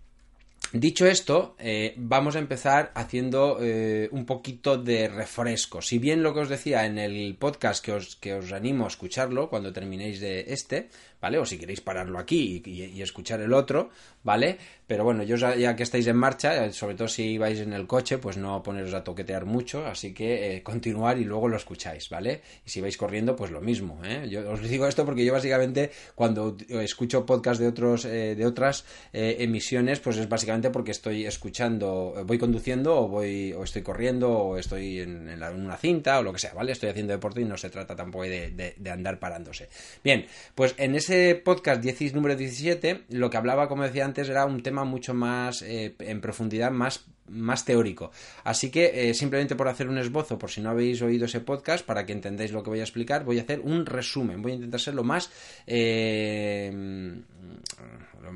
Dicho 0.73 1.07
esto, 1.07 1.57
eh, 1.59 1.95
vamos 1.97 2.37
a 2.37 2.39
empezar 2.39 2.93
haciendo 2.95 3.59
eh, 3.61 4.09
un 4.13 4.25
poquito 4.25 4.79
de 4.79 5.09
refresco. 5.09 5.83
Si 5.83 5.99
bien 5.99 6.23
lo 6.23 6.33
que 6.33 6.41
os 6.41 6.49
decía 6.49 6.87
en 6.87 6.97
el 6.97 7.35
podcast 7.35 7.85
que 7.85 7.93
os, 7.93 8.15
que 8.15 8.35
os 8.35 8.53
animo 8.53 8.85
a 8.85 8.89
escucharlo 8.89 9.51
cuando 9.51 9.73
terminéis 9.73 10.21
de 10.21 10.45
este, 10.53 10.89
¿vale? 11.21 11.39
O 11.39 11.45
si 11.45 11.59
queréis 11.59 11.81
pararlo 11.81 12.19
aquí 12.19 12.63
y, 12.65 13.01
escuchar 13.03 13.41
el 13.41 13.53
otro, 13.53 13.91
¿vale? 14.23 14.59
Pero 14.87 15.05
bueno, 15.05 15.23
yo 15.23 15.37
ya, 15.37 15.77
que 15.77 15.83
estáis 15.83 16.07
en 16.07 16.17
marcha, 16.17 16.73
sobre 16.73 16.95
todo 16.95 17.09
si 17.09 17.39
vais 17.39 17.59
en 17.61 17.73
el 17.73 17.87
coche, 17.87 18.19
pues 18.19 18.37
no 18.37 18.63
poneros 18.63 18.93
a 18.95 19.05
toquetear 19.05 19.45
mucho, 19.45 19.87
así 19.87 20.13
que 20.13 20.57
eh, 20.57 20.63
continuar 20.63 21.19
y 21.19 21.25
luego 21.25 21.49
lo 21.49 21.57
escucháis, 21.57 22.09
¿vale? 22.11 22.43
Y 22.67 22.71
si 22.71 22.81
vais 22.81 22.97
corriendo, 22.97 23.37
pues 23.37 23.51
lo 23.51 23.61
mismo, 23.61 24.01
¿eh? 24.05 24.27
Yo 24.29 24.51
os 24.51 24.61
digo 24.63 24.87
esto 24.87 25.05
porque 25.05 25.25
yo 25.25 25.33
básicamente 25.33 25.91
cuando 26.15 26.57
escucho 26.69 27.25
podcast 27.25 27.61
de 27.61 27.69
otros 27.69 28.05
eh, 28.05 28.35
de 28.35 28.47
otras 28.47 28.85
eh, 29.13 29.37
emisiones, 29.41 30.01
pues 30.01 30.17
es 30.17 30.29
básicamente 30.29 30.71
porque 30.71 30.91
estoy 30.91 31.25
escuchando, 31.25 32.15
voy 32.27 32.39
conduciendo 32.39 32.97
o 32.97 33.09
voy 33.09 33.53
o 33.53 33.65
estoy 33.65 33.83
corriendo 33.83 34.31
o 34.31 34.57
estoy 34.57 35.01
en, 35.01 35.29
una 35.31 35.77
cinta 35.77 36.19
o 36.19 36.23
lo 36.23 36.33
que 36.33 36.39
sea, 36.41 36.53
¿vale? 36.53 36.73
Estoy 36.73 36.91
haciendo 36.91 37.13
deporte 37.13 37.41
y 37.41 37.45
no 37.45 37.57
se 37.57 37.71
trata 37.71 37.95
tampoco 37.95 38.25
de, 38.25 38.75
de 38.77 38.91
andar 38.91 39.19
parándose. 39.19 39.69
Bien, 40.03 40.27
pues 40.55 40.75
en 40.79 40.95
ese 40.95 41.10
podcast 41.45 41.83
10, 41.83 42.15
número 42.15 42.37
17, 42.37 43.05
lo 43.11 43.31
que 43.31 43.37
hablaba, 43.37 43.69
como 43.69 43.83
decía 43.83 44.05
antes, 44.05 44.29
era 44.29 44.45
un 44.47 44.63
tema 44.63 44.85
mucho 44.85 45.15
más 45.15 45.63
eh, 45.63 45.95
en 45.99 46.21
profundidad, 46.21 46.71
más, 46.71 47.07
más 47.29 47.65
teórico. 47.65 48.11
Así 48.45 48.71
que, 48.71 49.11
eh, 49.11 49.15
simplemente 49.15 49.57
por 49.57 49.69
hacer 49.69 49.89
un 49.89 49.99
esbozo, 49.99 50.39
por 50.39 50.51
si 50.51 50.61
no 50.61 50.71
habéis 50.71 51.03
oído 51.03 51.27
ese 51.27 51.41
podcast, 51.41 51.85
para 51.85 52.07
que 52.07 52.13
entendáis 52.13 52.53
lo 52.53 52.63
que 52.63 52.71
voy 52.71 52.81
a 52.81 52.85
explicar, 52.85 53.25
voy 53.25 53.39
a 53.39 53.43
hacer 53.43 53.61
un 53.61 53.87
resumen. 53.87 54.43
Voy 54.43 54.53
a 54.53 54.55
intentar 54.57 54.81
ser 54.81 54.95
lo 54.95 55.05
más. 55.05 55.31
Eh, 55.67 56.71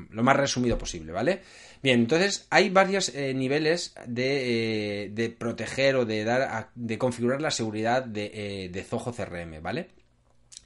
lo 0.09 0.23
más 0.23 0.35
resumido 0.35 0.77
posible, 0.77 1.11
¿vale? 1.11 1.41
Bien, 1.81 1.99
entonces 2.01 2.47
hay 2.49 2.69
varios 2.69 3.13
niveles 3.13 3.93
de, 4.07 5.09
de, 5.13 5.29
proteger 5.29 5.95
o 5.95 6.05
de 6.05 6.23
dar 6.23 6.69
de 6.75 6.97
configurar 6.97 7.41
la 7.41 7.51
seguridad 7.51 8.03
de, 8.03 8.69
de 8.71 8.83
Zoho 8.83 9.13
CRM, 9.13 9.61
¿vale? 9.61 9.89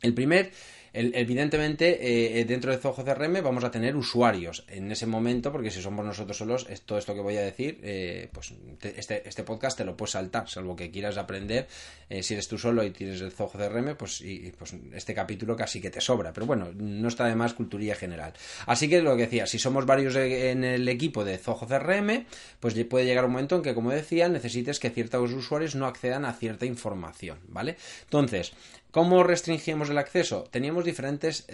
El 0.01 0.13
primer 0.13 0.51
evidentemente, 0.93 2.39
eh, 2.39 2.45
dentro 2.45 2.71
de 2.71 2.77
Zoho 2.77 3.03
CRM 3.03 3.41
vamos 3.41 3.63
a 3.63 3.71
tener 3.71 3.95
usuarios 3.95 4.65
en 4.67 4.91
ese 4.91 5.05
momento, 5.05 5.51
porque 5.51 5.71
si 5.71 5.81
somos 5.81 6.05
nosotros 6.05 6.37
solos, 6.37 6.67
todo 6.85 6.97
esto 6.97 7.13
que 7.13 7.21
voy 7.21 7.37
a 7.37 7.41
decir, 7.41 7.79
eh, 7.83 8.29
pues 8.31 8.53
este, 8.81 9.27
este, 9.27 9.43
podcast 9.43 9.77
te 9.77 9.85
lo 9.85 9.95
puedes 9.95 10.11
saltar, 10.11 10.49
salvo 10.49 10.75
que 10.75 10.91
quieras 10.91 11.17
aprender. 11.17 11.67
Eh, 12.09 12.23
si 12.23 12.33
eres 12.33 12.47
tú 12.47 12.57
solo 12.57 12.83
y 12.83 12.91
tienes 12.91 13.21
el 13.21 13.31
Zoho 13.31 13.51
CRM, 13.51 13.95
pues, 13.95 14.23
pues 14.57 14.75
este 14.93 15.13
capítulo 15.13 15.55
casi 15.55 15.79
que 15.79 15.89
te 15.89 16.01
sobra. 16.01 16.33
Pero 16.33 16.45
bueno, 16.45 16.69
no 16.75 17.07
está 17.07 17.25
de 17.25 17.35
más 17.35 17.53
culturilla 17.53 17.95
general. 17.95 18.33
Así 18.65 18.89
que 18.89 19.01
lo 19.01 19.15
que 19.15 19.23
decía, 19.23 19.45
si 19.45 19.59
somos 19.59 19.85
varios 19.85 20.15
en 20.15 20.63
el 20.63 20.87
equipo 20.87 21.23
de 21.23 21.37
Zoho 21.37 21.67
CRM, 21.67 22.25
pues 22.59 22.75
puede 22.85 23.05
llegar 23.05 23.25
un 23.25 23.31
momento 23.31 23.55
en 23.55 23.61
que, 23.61 23.73
como 23.73 23.91
decía, 23.91 24.27
necesites 24.29 24.79
que 24.79 24.89
ciertos 24.89 25.31
usuarios 25.31 25.75
no 25.75 25.85
accedan 25.85 26.25
a 26.25 26.33
cierta 26.33 26.65
información, 26.65 27.39
¿vale? 27.47 27.77
Entonces, 28.03 28.53
¿Cómo 28.91 29.23
restringimos 29.23 29.89
el 29.89 29.99
acceso? 29.99 30.45
Teníamos 30.49 30.83
diferentes, 30.83 31.45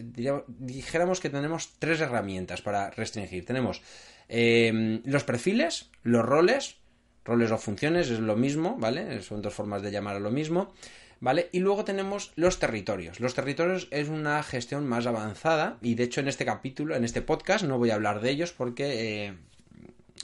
dijéramos 0.58 1.20
que 1.20 1.30
tenemos 1.30 1.74
tres 1.80 2.00
herramientas 2.00 2.62
para 2.62 2.92
restringir. 2.92 3.46
Tenemos 3.46 3.82
em, 4.30 5.02
los 5.04 5.26
perfiles, 5.26 5.90
los 6.04 6.24
roles, 6.24 6.78
roles 7.26 7.52
o 7.52 7.58
funciones, 7.58 8.10
es 8.10 8.20
lo 8.20 8.38
mismo, 8.38 8.78
¿vale? 8.78 9.22
Son 9.22 9.42
dos 9.42 9.54
formas 9.54 9.82
de 9.82 9.92
llamar 9.92 10.16
a 10.16 10.20
lo 10.20 10.32
mismo. 10.32 10.74
¿Vale? 11.22 11.50
Y 11.54 11.60
luego 11.60 11.86
tenemos 11.86 12.34
los 12.36 12.60
territorios. 12.60 13.22
Los 13.22 13.34
territorios 13.34 13.88
es 13.90 14.10
una 14.10 14.44
gestión 14.44 14.86
más 14.86 15.08
avanzada 15.08 15.78
y 15.82 15.96
de 15.96 16.04
hecho 16.04 16.20
en 16.20 16.28
este 16.28 16.46
capítulo, 16.46 16.96
en 16.96 17.06
este 17.06 17.22
podcast, 17.22 17.64
no 17.64 17.78
voy 17.78 17.90
a 17.90 17.96
hablar 17.96 18.20
de 18.20 18.32
ellos 18.32 18.52
porque, 18.52 19.28
eh, 19.28 19.38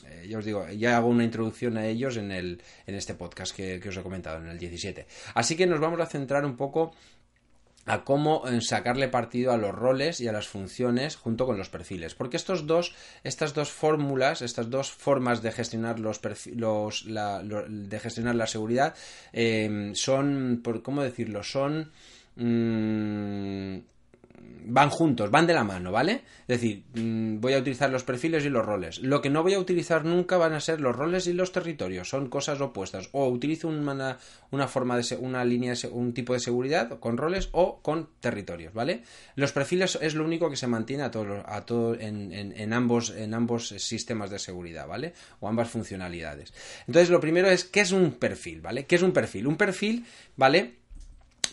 eh, 0.06 0.28
ya 0.30 0.38
os 0.38 0.46
digo, 0.46 0.68
ya 0.70 0.98
hago 0.98 1.08
una 1.10 1.24
introducción 1.24 1.78
a 1.78 1.86
ellos 1.86 2.18
en, 2.18 2.32
el, 2.32 2.62
en 2.88 2.96
este 2.96 3.14
podcast 3.14 3.56
que, 3.56 3.82
os 3.88 3.98
he 3.98 4.02
comentado, 4.02 4.38
en 4.38 4.48
el 4.48 4.58
17. 4.58 5.06
Así 5.36 5.56
que 5.56 5.68
nos 5.68 5.80
vamos 5.80 6.00
a 6.00 6.06
centrar 6.06 6.46
un 6.46 6.56
poco 6.56 6.94
a 7.86 8.04
cómo 8.04 8.48
eh, 8.48 8.62
sacarle 8.62 9.08
partido 9.08 9.52
a 9.52 9.58
los 9.58 9.74
roles 9.74 10.22
y 10.22 10.28
a 10.28 10.32
las 10.32 10.48
funciones 10.48 11.16
junto 11.16 11.46
con 11.46 11.58
los 11.58 11.70
perfiles. 11.70 12.16
Porque 12.16 12.38
estos 12.38 12.68
dos, 12.68 12.96
estas 13.24 13.54
dos 13.54 13.72
fórmulas, 13.72 14.42
estas 14.42 14.70
dos 14.70 14.92
formas 14.92 15.42
de 15.42 15.52
gestionar 15.52 16.00
los, 16.00 16.22
los 16.56 17.06
la, 17.06 17.42
de 17.44 18.00
gestionar 18.00 18.36
la 18.36 18.48
seguridad 18.48 18.96
eh, 19.34 19.92
son, 19.96 20.62
por 20.64 20.84
cómo 20.84 21.04
decirlo, 21.04 21.44
son 21.44 21.92
mmm, 22.36 23.80
van 24.66 24.90
juntos, 24.90 25.32
van 25.32 25.48
de 25.48 25.54
la 25.54 25.64
mano, 25.64 25.92
¿vale? 25.92 26.24
Es 26.48 26.60
decir, 26.60 26.84
mm, 26.94 27.40
voy 27.40 27.54
a 27.54 27.60
utilizar 27.60 27.90
los 27.90 28.04
perfiles 28.04 28.46
y 28.46 28.50
los 28.50 28.66
roles. 28.66 29.00
Lo 29.00 29.22
que 29.22 29.30
no 29.30 29.44
voy 29.44 29.54
a 29.54 29.60
utilizar 29.60 30.06
nunca 30.06 30.38
van 30.38 30.54
a 30.54 30.60
ser 30.60 30.82
los 30.82 30.96
roles 30.96 31.28
y 31.28 31.34
los 31.34 31.52
territorios, 31.52 32.10
son 32.10 32.30
cosas 32.30 32.62
opuestas. 32.62 33.10
O 33.12 33.28
utilizo 33.30 33.68
una, 33.68 34.18
una 34.52 34.68
forma 34.68 34.98
de 34.98 35.16
una 35.20 35.44
línea, 35.44 35.74
un 35.92 36.14
tipo 36.14 36.34
de 36.34 36.40
seguridad 36.40 37.00
con 37.00 37.18
roles 37.18 37.50
o 37.52 37.82
con 37.82 38.10
territorios, 38.20 38.74
¿vale? 38.74 39.04
Los 39.36 39.52
perfiles 39.52 39.98
es 40.02 40.16
lo 40.16 40.24
único 40.24 40.50
que 40.50 40.56
se 40.56 40.68
mantiene 40.68 41.04
a 41.04 41.12
todos 41.12 41.44
a 41.46 41.66
todo 41.66 41.96
en, 42.00 42.32
en, 42.34 42.74
ambos 42.74 43.12
en 43.12 43.34
ambos 43.34 43.70
sistemas 43.70 44.30
de 44.30 44.40
seguridad, 44.40 44.88
¿vale? 44.88 45.14
O 45.40 45.48
ambas 45.48 45.70
funcionalidades. 45.70 46.54
Entonces, 46.88 47.10
lo 47.10 47.20
primero 47.20 47.50
es 47.50 47.64
qué 47.66 47.82
es 47.82 47.92
un 47.92 48.14
perfil, 48.14 48.62
¿vale? 48.62 48.86
¿Qué 48.86 48.96
es 48.96 49.02
un 49.02 49.12
perfil? 49.12 49.48
Un 49.48 49.58
perfil, 49.58 50.06
¿vale? 50.36 50.81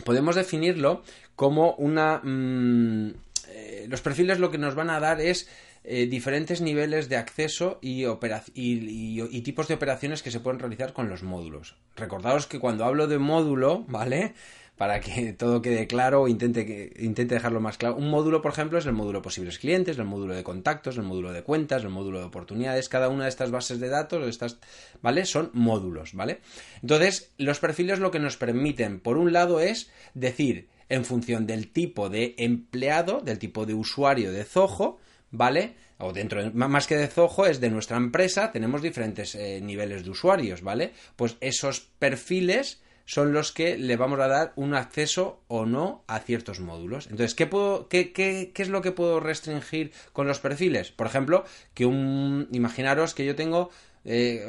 Podemos 0.03 0.35
definirlo 0.35 1.03
como 1.35 1.73
una... 1.73 2.21
Mm, 2.23 3.13
eh, 3.49 3.87
los 3.89 4.01
perfiles 4.01 4.39
lo 4.39 4.51
que 4.51 4.57
nos 4.57 4.75
van 4.75 4.89
a 4.89 4.99
dar 4.99 5.21
es 5.21 5.49
eh, 5.83 6.07
diferentes 6.07 6.61
niveles 6.61 7.09
de 7.09 7.17
acceso 7.17 7.79
y, 7.81 8.05
y, 8.05 9.41
tipos 9.41 9.67
de 9.67 9.73
operaciones 9.73 10.21
que 10.21 10.29
se 10.29 10.39
pueden 10.39 10.59
realizar 10.59 10.93
con 10.93 11.09
los 11.09 11.23
módulos. 11.23 11.75
Recordaos 11.95 12.47
que 12.47 12.59
cuando 12.59 12.85
hablo 12.85 13.07
de 13.07 13.17
módulo, 13.17 13.85
¿vale? 13.87 14.33
Para 14.79 15.01
que 15.01 15.33
todo 15.37 15.61
quede 15.61 15.87
claro, 15.87 16.29
intente, 16.29 16.93
intente 16.99 17.35
dejarlo 17.35 17.59
más 17.59 17.77
claro. 17.77 17.97
Un 17.97 18.09
módulo, 18.09 18.41
por 18.41 18.53
ejemplo, 18.53 18.79
es 18.79 18.85
el 18.85 18.93
módulo 18.93 19.21
posibles 19.21 19.59
clientes, 19.59 19.97
el 19.97 20.05
módulo 20.05 20.33
de 20.33 20.41
contactos, 20.41 20.95
el 20.95 21.03
módulo 21.03 21.33
de 21.33 21.43
cuentas, 21.43 21.83
el 21.83 21.89
módulo 21.89 22.19
de 22.19 22.23
oportunidades. 22.23 22.87
Cada 22.87 23.09
una 23.09 23.25
de 23.25 23.29
estas 23.29 23.51
bases 23.51 23.81
de 23.81 23.89
datos, 23.89 24.25
estas, 24.25 24.57
¿vale? 25.01 25.25
Son 25.25 25.51
módulos, 25.51 26.13
¿vale? 26.13 26.39
Entonces, 26.81 27.33
los 27.37 27.59
perfiles 27.59 27.99
lo 27.99 28.09
que 28.09 28.19
nos 28.19 28.37
permiten, 28.37 29.01
por 29.01 29.17
un 29.17 29.33
lado, 29.33 29.59
es 29.59 29.91
decir, 30.13 30.69
en 30.87 31.03
función 31.03 31.45
del 31.45 31.73
tipo 31.73 32.09
de 32.09 32.35
empleado, 32.37 33.19
del 33.19 33.37
tipo 33.37 33.65
de 33.65 33.73
usuario 33.73 34.31
de 34.31 34.45
Zoho, 34.45 34.97
¿vale? 35.29 35.73
O 35.97 36.13
dentro, 36.13 36.53
más 36.53 36.87
que 36.87 36.95
de 36.95 37.07
Zoho, 37.07 37.47
es 37.47 37.59
de 37.59 37.69
nuestra 37.69 37.97
empresa, 37.97 38.53
tenemos 38.53 38.81
diferentes 38.81 39.35
eh, 39.35 39.59
niveles 39.61 40.05
de 40.05 40.11
usuarios, 40.11 40.61
¿vale? 40.61 40.93
Pues 41.17 41.35
esos 41.41 41.81
perfiles 41.99 42.79
son 43.09 43.33
los 43.33 43.51
que 43.51 43.75
le 43.75 43.97
vamos 43.97 44.19
a 44.19 44.27
dar 44.27 44.53
un 44.55 44.75
acceso 44.75 45.41
o 45.47 45.65
no 45.65 46.03
a 46.05 46.19
ciertos 46.19 46.59
módulos. 46.59 47.07
Entonces, 47.07 47.33
¿qué, 47.33 47.47
puedo, 47.47 47.89
qué, 47.89 48.13
qué, 48.13 48.51
es 48.55 48.69
lo 48.69 48.83
que 48.83 48.91
puedo 48.91 49.19
restringir 49.19 49.91
con 50.13 50.27
los 50.27 50.39
perfiles? 50.39 50.91
Por 50.91 51.07
ejemplo, 51.07 51.43
que 51.73 51.87
un. 51.87 52.47
Imaginaros 52.51 53.15
que 53.15 53.25
yo 53.25 53.35
tengo 53.35 53.71
eh, 54.05 54.47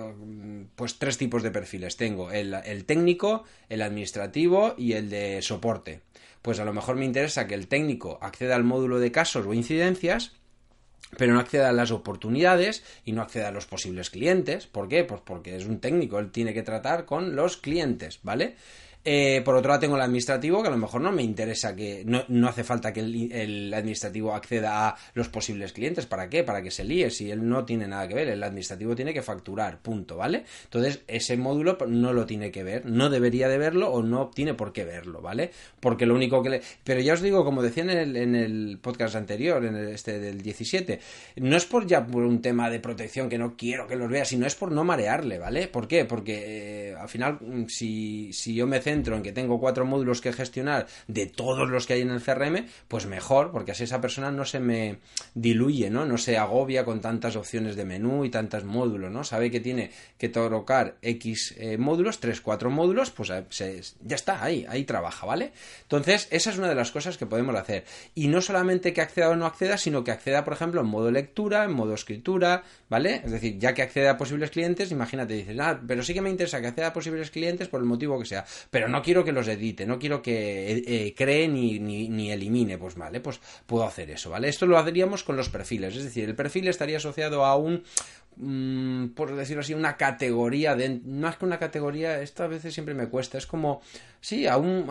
pues 0.77 0.99
tres 0.99 1.17
tipos 1.17 1.43
de 1.43 1.51
perfiles. 1.51 1.97
Tengo 1.97 2.33
el, 2.33 2.53
el, 2.53 2.85
técnico, 2.85 3.45
el 3.71 3.81
administrativo 3.81 4.75
y 4.77 4.93
el 4.93 5.09
de 5.09 5.41
soporte. 5.41 6.03
Pues 6.43 6.61
a 6.61 6.67
lo 6.67 6.75
mejor 6.75 6.97
me 6.97 7.07
interesa 7.07 7.47
que 7.47 7.55
el 7.55 7.67
técnico 7.67 8.19
acceda 8.21 8.57
al 8.57 8.65
módulo 8.65 9.01
de 9.01 9.11
casos 9.11 9.47
o 9.47 9.55
incidencias 9.55 10.33
pero 11.17 11.33
no 11.33 11.41
acceda 11.41 11.69
a 11.69 11.73
las 11.73 11.91
oportunidades 11.91 12.83
y 13.05 13.13
no 13.13 13.23
acceda 13.23 13.49
a 13.49 13.53
los 13.53 13.67
posibles 13.67 14.11
clientes. 14.11 14.67
¿Por 14.67 14.89
qué? 14.89 15.05
Pues 15.05 15.21
porque 15.25 15.57
es 15.57 15.67
un 15.67 15.81
técnico, 15.81 16.19
él 16.19 16.31
tiene 16.31 16.55
que 16.55 16.63
tratar 16.63 17.05
con 17.05 17.37
los 17.37 17.57
clientes, 17.57 18.21
¿vale? 18.23 18.57
Eh, 19.03 19.41
por 19.45 19.55
otro 19.57 19.69
lado 19.69 19.81
tengo 19.81 19.97
el 19.97 20.03
administrativo, 20.03 20.61
que 20.61 20.69
a 20.69 20.71
lo 20.71 20.77
mejor 20.77 21.01
no 21.01 21.11
me 21.11 21.23
interesa 21.23 21.75
que 21.75 22.05
no, 22.05 22.49
hace 22.49 22.65
falta 22.65 22.93
que 22.93 23.01
el, 23.01 23.73
administrativo 23.73 24.35
acceda 24.35 24.89
a 24.89 24.97
los 25.15 25.29
posibles 25.29 25.73
clientes. 25.73 26.07
¿Para 26.07 26.29
qué? 26.29 26.45
Para 26.45 26.63
que 26.63 26.71
se 26.71 26.85
líe, 26.85 27.11
si 27.11 27.31
él 27.31 27.49
no 27.49 27.65
tiene 27.65 27.89
nada 27.89 28.07
que 28.07 28.15
ver. 28.15 28.29
El 28.29 28.43
administrativo 28.43 28.95
tiene 28.95 29.15
que 29.15 29.23
facturar, 29.23 29.81
punto, 29.81 30.17
¿vale? 30.17 30.45
Entonces 30.65 31.01
ese 31.07 31.37
módulo 31.37 31.79
no 31.89 32.13
lo 32.13 32.27
tiene 32.27 32.51
que 32.51 32.63
ver, 32.63 32.85
no 32.85 33.09
debería 33.09 33.49
de 33.49 33.59
verlo 33.59 33.91
o 33.91 34.03
no 34.03 34.29
tiene 34.29 34.55
por 34.55 34.73
qué 34.73 34.85
verlo, 34.85 35.23
¿vale? 35.23 35.51
Porque 35.81 36.05
lo 36.05 36.15
único 36.15 36.43
que 36.43 36.51
le... 36.51 36.63
Pero 36.85 37.01
ya 37.01 37.15
os 37.15 37.23
digo, 37.23 37.45
como 37.45 37.63
decía 37.63 37.85
en 37.85 37.91
el, 37.91 38.17
en 38.17 38.35
el 38.35 38.79
podcast 38.83 39.17
anterior, 39.17 39.65
en 39.65 39.77
el, 39.77 39.89
este 39.89 40.19
del 40.19 40.43
17, 40.43 41.01
no 41.37 41.57
es 41.57 41.65
por 41.65 41.87
ya 41.87 42.07
por 42.07 42.23
un 42.23 42.43
tema 42.43 42.69
de 42.69 42.81
protección 42.81 43.29
que 43.29 43.39
no 43.39 43.57
quiero 43.57 43.87
que 43.87 43.97
los 43.97 44.11
vea, 44.11 44.25
sino 44.25 44.47
es 44.47 44.55
por 44.55 44.73
no 44.73 44.85
marearle, 44.85 45.39
¿vale? 45.39 45.69
¿Por 45.69 45.89
qué? 45.89 46.05
Porque 46.05 46.91
eh, 46.91 46.95
al 46.95 47.09
final, 47.09 47.39
si, 47.69 48.33
si 48.33 48.55
yo 48.55 48.67
me 48.67 48.81
en 48.91 49.23
que 49.23 49.33
tengo 49.33 49.61
cuatro 49.61 49.85
módulos 49.85 50.21
que 50.21 50.33
gestionar 50.33 50.87
de 51.09 51.27
todos 51.27 51.69
los 51.69 51.87
que 51.87 51.95
hay 51.95 52.03
en 52.03 52.11
el 52.11 52.23
CRM, 52.23 52.67
pues 52.89 53.07
mejor, 53.07 53.51
porque 53.53 53.73
así 53.73 53.85
esa 53.85 54.01
persona 54.01 54.31
no 54.31 54.45
se 54.45 54.61
me 54.61 54.99
diluye, 55.35 55.91
¿no? 55.91 56.05
No 56.05 56.19
se 56.19 56.39
agobia 56.39 56.85
con 56.85 57.01
tantas 57.01 57.37
opciones 57.37 57.77
de 57.77 57.85
menú 57.85 58.25
y 58.25 58.31
tantos 58.31 58.65
módulos, 58.65 59.11
¿no? 59.11 59.25
Sabe 59.25 59.51
que 59.51 59.61
tiene 59.61 59.91
que 60.19 60.29
tocar 60.29 60.97
X 61.03 61.55
eh, 61.59 61.79
módulos, 61.79 62.21
tres, 62.21 62.41
cuatro 62.41 62.71
módulos, 62.71 63.11
pues 63.11 63.31
eh, 63.31 63.81
ya 64.03 64.17
está, 64.17 64.43
ahí, 64.43 64.67
ahí 64.69 64.85
trabaja, 64.85 65.27
¿vale? 65.27 65.53
Entonces, 65.83 66.29
esa 66.31 66.51
es 66.51 66.59
una 66.59 66.69
de 66.69 66.75
las 66.75 66.91
cosas 66.91 67.19
que 67.19 67.27
podemos 67.27 67.55
hacer. 67.55 67.85
Y 68.15 68.29
no 68.29 68.41
solamente 68.41 68.93
que 68.93 69.01
acceda 69.01 69.31
o 69.31 69.37
no 69.37 69.47
acceda, 69.47 69.79
sino 69.79 70.05
que 70.05 70.11
acceda, 70.11 70.45
por 70.45 70.53
ejemplo, 70.53 70.81
en 70.81 70.87
modo 70.87 71.11
lectura, 71.11 71.65
en 71.65 71.73
modo 71.73 71.95
escritura, 71.95 72.65
¿vale? 72.89 73.23
Es 73.25 73.31
decir, 73.31 73.59
ya 73.59 73.75
que 73.75 73.83
accede 73.83 74.09
a 74.09 74.17
posibles 74.17 74.51
clientes, 74.51 74.91
imagínate, 74.91 75.35
dices, 75.35 75.57
ah, 75.61 75.81
pero 75.87 76.03
sí 76.03 76.15
que 76.15 76.23
me 76.23 76.31
interesa 76.31 76.61
que 76.61 76.69
acceda 76.69 76.89
a 76.89 76.93
posibles 76.93 77.31
clientes 77.31 77.69
por 77.69 77.81
el 77.81 77.87
motivo 77.87 78.19
que 78.19 78.27
sea, 78.27 78.45
no 78.89 79.03
quiero 79.03 79.25
que 79.25 79.33
los 79.33 79.49
edite, 79.49 79.87
no 79.87 79.99
quiero 79.99 80.23
que 80.23 80.73
eh, 80.73 80.85
eh, 80.87 81.15
cree 81.17 81.49
ni, 81.49 81.79
ni, 81.79 82.31
elimine, 82.31 82.79
pues 82.79 82.95
vale, 82.95 83.21
pues 83.21 83.41
puedo 83.67 83.85
hacer 83.85 84.11
eso, 84.11 84.31
¿vale? 84.31 84.49
Esto 84.49 84.67
lo 84.67 84.79
haríamos 84.79 85.25
con 85.25 85.37
los 85.37 85.49
perfiles, 85.49 85.97
es 85.97 86.05
decir, 86.05 86.29
el 86.29 86.35
perfil 86.35 86.69
estaría 86.69 86.99
asociado 86.99 87.45
a 87.45 87.57
un 87.57 87.83
mm, 88.37 89.09
por 89.09 89.35
decirlo 89.35 89.61
así, 89.61 89.75
una 89.75 89.97
categoría, 89.97 90.77
de, 90.77 91.01
más 91.05 91.37
que 91.37 91.45
una 91.45 91.59
categoría, 91.59 92.21
esto 92.23 92.43
a 92.43 92.49
veces 92.49 92.75
siempre 92.75 92.95
me 92.95 93.09
cuesta, 93.09 93.39
es 93.39 93.47
como, 93.47 93.83
sí, 94.21 94.47
a 94.47 94.57
un, 94.57 94.87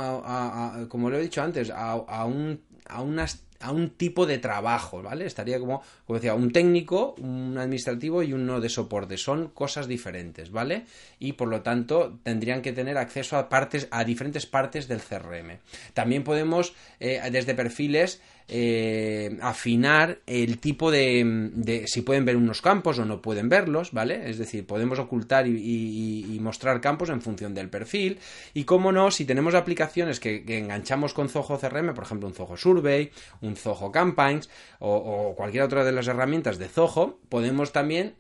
como 0.88 1.10
lo 1.10 1.18
he 1.18 1.22
dicho 1.22 1.42
antes, 1.42 1.72
a 1.72 2.26
un, 2.26 2.62
a 2.86 3.02
unas 3.02 3.44
a 3.60 3.72
un 3.72 3.90
tipo 3.90 4.26
de 4.26 4.38
trabajo, 4.38 5.02
¿vale? 5.02 5.26
Estaría 5.26 5.60
como, 5.60 5.82
como 6.06 6.18
decía, 6.18 6.34
un 6.34 6.52
técnico, 6.52 7.16
un 7.20 7.58
administrativo 7.58 8.24
y 8.24 8.34
uno 8.34 8.62
de 8.62 8.70
soporte. 8.70 9.18
Son 9.18 9.50
cosas 9.50 9.88
diferentes, 9.88 10.52
¿vale? 10.52 10.86
Y 11.20 11.34
por 11.34 11.50
lo 11.50 11.62
tanto 11.62 12.20
tendrían 12.24 12.62
que 12.62 12.72
tener 12.72 12.98
acceso 12.98 13.38
a 13.38 13.50
partes, 13.50 13.88
a 13.92 14.04
diferentes 14.04 14.46
partes 14.46 14.88
del 14.88 15.02
CRM. 15.02 15.60
También 15.94 16.24
podemos, 16.24 16.74
eh, 17.00 17.22
desde 17.32 17.54
perfiles, 17.54 18.22
eh, 18.52 19.38
afinar 19.42 20.20
el 20.26 20.58
tipo 20.58 20.90
de, 20.90 21.84
si 21.86 22.02
pueden 22.02 22.26
ver 22.26 22.36
unos 22.36 22.62
campos 22.62 22.98
o 22.98 23.06
no 23.06 23.22
pueden 23.22 23.48
verlos, 23.48 23.92
¿vale? 23.92 24.30
Es 24.30 24.40
decir, 24.40 24.66
podemos 24.66 24.98
ocultar 24.98 25.48
y, 25.48 26.38
mostrar 26.42 26.82
campos 26.82 27.10
en 27.10 27.22
función 27.22 27.54
del 27.54 27.70
perfil. 27.70 28.18
Y 28.54 28.64
cómo 28.64 28.92
no, 28.92 29.12
si 29.12 29.26
tenemos 29.26 29.54
aplicaciones 29.54 30.20
que, 30.20 30.44
enganchamos 30.48 31.14
con 31.14 31.30
Zoho 31.30 31.60
CRM, 31.60 31.94
por 31.94 32.04
ejemplo, 32.04 32.28
un 32.28 32.34
Zoho 32.34 32.58
Survey, 32.58 33.12
un 33.42 33.56
Zoho 33.56 33.92
Campaigns 33.92 34.50
o, 34.80 34.96
o 34.96 35.36
cualquier 35.36 35.64
otra 35.64 35.84
de 35.84 35.92
las 35.92 36.08
herramientas 36.08 36.58
de 36.58 36.70
Zoho, 36.70 37.20
podemos 37.30 37.72
también 37.72 38.16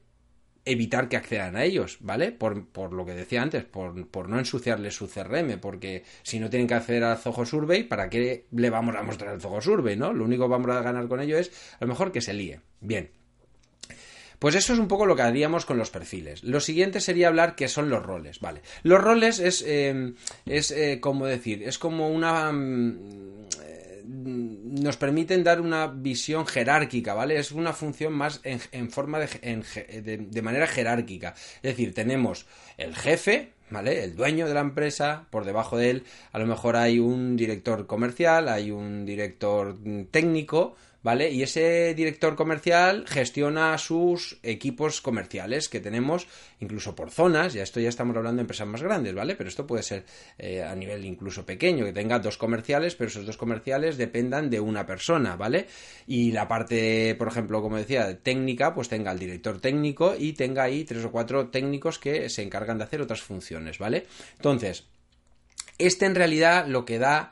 evitar 0.66 1.10
que 1.10 1.18
accedan 1.18 1.56
a 1.56 1.64
ellos, 1.64 1.98
¿vale? 2.02 2.32
Por, 2.32 2.68
por 2.68 2.94
lo 2.94 3.06
que 3.06 3.14
decía 3.14 3.42
antes, 3.42 3.64
por, 3.64 4.08
por, 4.08 4.30
no 4.30 4.40
ensuciarles 4.40 4.96
su 4.96 5.10
CRM, 5.10 5.60
porque 5.60 6.04
si 6.24 6.40
no 6.40 6.50
tienen 6.50 6.68
que 6.68 6.76
acceder 6.76 7.04
al 7.04 7.18
Zoho 7.18 7.46
Survey, 7.46 7.84
¿para 7.84 8.10
qué 8.10 8.46
le 8.52 8.70
vamos 8.70 8.96
a 8.96 9.04
mostrar 9.04 9.34
el 9.34 9.42
Zoho 9.42 9.62
Survey, 9.62 9.96
no? 9.96 10.14
Lo 10.14 10.26
único 10.26 10.46
que 10.46 10.52
vamos 10.52 10.70
a 10.72 10.82
ganar 10.82 11.08
con 11.08 11.22
ello 11.22 11.38
es 11.38 11.52
a 11.80 11.86
lo 11.86 11.88
mejor 11.88 12.12
que 12.12 12.22
se 12.22 12.34
líe. 12.34 12.62
Bien. 12.82 13.12
Pues 14.40 14.56
eso 14.56 14.72
es 14.72 14.80
un 14.80 14.88
poco 14.88 15.06
lo 15.06 15.18
que 15.18 15.22
haríamos 15.22 15.66
con 15.66 15.78
los 15.78 15.90
perfiles. 15.90 16.44
Lo 16.44 16.62
siguiente 16.62 17.02
sería 17.02 17.28
hablar 17.28 17.56
qué 17.56 17.68
son 17.68 17.90
los 17.90 18.04
roles, 18.04 18.40
¿vale? 18.40 18.62
Los 18.84 19.02
roles 19.02 19.40
es, 19.40 19.62
eh, 19.68 20.14
es 20.46 20.72
eh, 20.72 21.00
como 21.02 21.26
decir, 21.26 21.64
es 21.64 21.78
como 21.78 22.10
una... 22.10 22.52
Mm, 22.52 23.49
nos 24.10 24.98
permiten 24.98 25.44
dar 25.44 25.62
una 25.62 25.88
visión 25.88 26.48
jerárquica, 26.48 27.14
¿vale? 27.14 27.38
Es 27.38 27.52
una 27.52 27.74
función 27.74 28.14
más 28.14 28.42
en, 28.44 28.90
forma 28.90 29.20
de, 29.20 30.28
de, 30.30 30.42
manera 30.42 30.66
jerárquica. 30.66 31.36
Es 31.58 31.76
decir, 31.76 31.94
tenemos 31.94 32.48
el 32.78 32.96
jefe, 32.96 33.54
¿vale? 33.70 34.04
El 34.04 34.16
dueño 34.16 34.48
de 34.48 34.56
la 34.56 34.62
empresa, 34.62 35.28
por 35.30 35.46
debajo 35.46 35.78
de 35.78 35.92
él, 35.92 36.04
a 36.32 36.40
lo 36.40 36.48
mejor 36.48 36.76
hay 36.76 36.98
un 36.98 37.38
director 37.38 37.86
comercial, 37.86 38.50
hay 38.50 38.72
un 38.72 39.06
director 39.06 39.78
técnico, 40.10 40.76
¿vale? 41.02 41.32
Y 41.32 41.44
ese 41.44 41.94
director 41.94 42.36
comercial 42.36 43.06
gestiona 43.08 43.78
sus 43.78 44.38
equipos 44.44 45.02
comerciales 45.02 45.70
que 45.70 45.80
tenemos 45.80 46.28
incluso 46.60 46.96
por 46.96 47.10
zonas, 47.12 47.54
ya 47.54 47.64
esto 47.64 47.80
ya 47.80 47.90
estamos 47.90 48.16
hablando 48.18 48.38
de 48.38 48.42
empresas 48.42 48.68
más 48.68 48.82
grandes, 48.82 49.14
¿vale? 49.14 49.36
Pero 49.36 49.50
esto 49.50 49.66
puede 49.66 49.84
ser 49.84 50.06
eh, 50.38 50.62
a 50.62 50.76
nivel 50.76 51.06
incluso 51.06 51.46
pequeño, 51.46 51.86
que 51.86 51.94
tenga 51.94 52.20
dos 52.20 52.38
comerciales, 52.38 52.96
pero 52.96 53.10
esos 53.10 53.26
dos 53.26 53.38
comerciales 53.38 53.98
dependan 53.98 54.50
de 54.50 54.60
una 54.60 54.86
persona, 54.86 55.36
¿vale? 55.36 55.68
Y 56.08 56.32
la 56.32 56.48
parte, 56.48 57.16
por 57.16 57.28
ejemplo, 57.28 57.62
como 57.62 57.78
decía, 57.78 58.18
técnica, 58.22 58.74
pues 58.74 58.90
tenga 58.90 59.12
el 59.12 59.20
director 59.20 59.62
técnico 59.62 60.16
y 60.18 60.34
tenga 60.34 60.64
ahí 60.64 60.84
tres 60.84 61.06
o 61.06 61.12
cuatro 61.12 61.48
técnicos 61.48 62.00
que 62.00 62.30
se 62.30 62.44
encargan 62.44 62.78
de 62.78 62.84
hacer 62.84 63.02
otras 63.02 63.22
funciones, 63.22 63.78
¿vale? 63.78 64.06
Entonces, 64.36 64.86
este 65.78 66.06
en 66.06 66.16
realidad 66.16 66.68
lo 66.68 66.84
que 66.84 67.00
da 67.00 67.32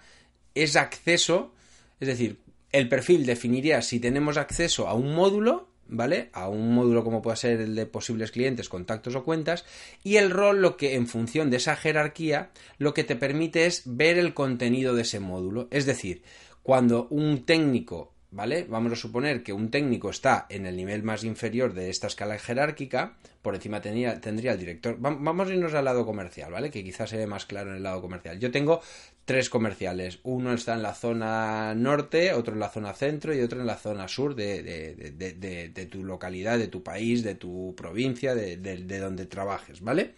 es 0.56 0.76
acceso, 0.76 1.54
es 2.00 2.08
decir, 2.08 2.40
el 2.78 2.90
perfil 2.90 3.26
definiría 3.26 3.82
si 3.82 4.00
tenemos 4.00 4.38
acceso 4.38 4.88
a 4.88 4.94
un 4.94 5.14
módulo, 5.14 5.70
¿vale? 5.88 6.30
A 6.34 6.50
un 6.50 6.74
módulo 6.74 7.04
como 7.04 7.22
puede 7.22 7.38
ser 7.38 7.62
el 7.62 7.76
de 7.76 7.86
posibles 7.86 8.32
clientes, 8.32 8.70
contactos 8.70 9.16
o 9.16 9.24
cuentas, 9.24 9.66
y 10.04 10.18
el 10.18 10.32
rol 10.32 10.62
lo 10.62 10.78
que 10.78 10.96
en 10.96 11.08
función 11.08 11.50
de 11.50 11.58
esa 11.58 11.76
jerarquía 11.76 12.52
lo 12.78 12.94
que 12.94 13.04
te 13.04 13.16
permite 13.16 13.66
es 13.66 13.84
ver 13.86 14.18
el 14.18 14.34
contenido 14.34 14.96
de 14.96 15.02
ese 15.04 15.20
módulo, 15.20 15.68
es 15.72 15.86
decir, 15.86 16.24
cuando 16.64 17.08
un 17.10 17.46
técnico 17.46 18.14
¿vale? 18.32 18.66
Vamos 18.70 18.92
a 18.92 18.96
suponer 18.96 19.44
que 19.44 19.54
un 19.54 19.72
técnico 19.72 20.10
está 20.10 20.46
en 20.50 20.66
el 20.66 20.76
nivel 20.76 21.04
más 21.04 21.24
inferior 21.24 21.74
de 21.74 21.90
esta 21.90 22.08
escala 22.08 22.38
jerárquica, 22.38 23.18
por 23.42 23.56
encima 23.56 23.82
tendría, 23.82 24.20
tendría 24.20 24.54
el 24.54 24.60
director. 24.60 24.98
Vamos 25.00 25.48
a 25.48 25.54
irnos 25.54 25.74
al 25.74 25.86
lado 25.86 26.06
comercial, 26.06 26.52
¿vale? 26.52 26.70
Que 26.70 26.84
quizás 26.84 27.10
se 27.10 27.18
ve 27.18 27.28
más 27.28 27.46
claro 27.46 27.72
en 27.72 27.78
el 27.78 27.84
lado 27.84 28.02
comercial. 28.02 28.40
Yo 28.40 28.52
tengo 28.52 28.82
tres 29.28 29.50
comerciales. 29.50 30.20
Uno 30.24 30.54
está 30.54 30.74
en 30.74 30.82
la 30.82 30.94
zona 30.94 31.76
norte, 31.76 32.32
otro 32.32 32.54
en 32.54 32.62
la 32.62 32.70
zona 32.70 32.94
centro 32.94 33.36
y 33.36 33.42
otro 33.42 33.60
en 33.60 33.68
la 33.68 33.76
zona 33.76 34.08
sur 34.08 34.36
de, 34.36 34.64
de 34.64 35.86
tu 35.92 36.06
localidad, 36.06 36.58
de 36.58 36.70
tu 36.70 36.82
país, 36.82 37.24
de 37.24 37.36
tu 37.36 37.76
provincia, 37.76 38.34
de, 38.34 38.56
donde 39.00 39.26
trabajes, 39.26 39.82
¿vale? 39.82 40.14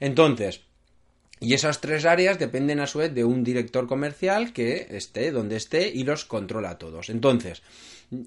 Entonces, 0.00 0.62
y 1.40 1.52
esas 1.52 1.82
tres 1.82 2.06
áreas 2.06 2.38
dependen 2.38 2.80
a 2.80 2.86
su 2.86 3.00
vez 3.00 3.14
de 3.14 3.24
un 3.24 3.44
director 3.44 3.86
comercial 3.86 4.54
que 4.54 4.86
esté 4.92 5.30
donde 5.30 5.56
esté 5.56 5.90
y 5.90 6.04
los 6.04 6.24
controla 6.24 6.70
a 6.70 6.78
todos. 6.78 7.10
Entonces, 7.10 7.62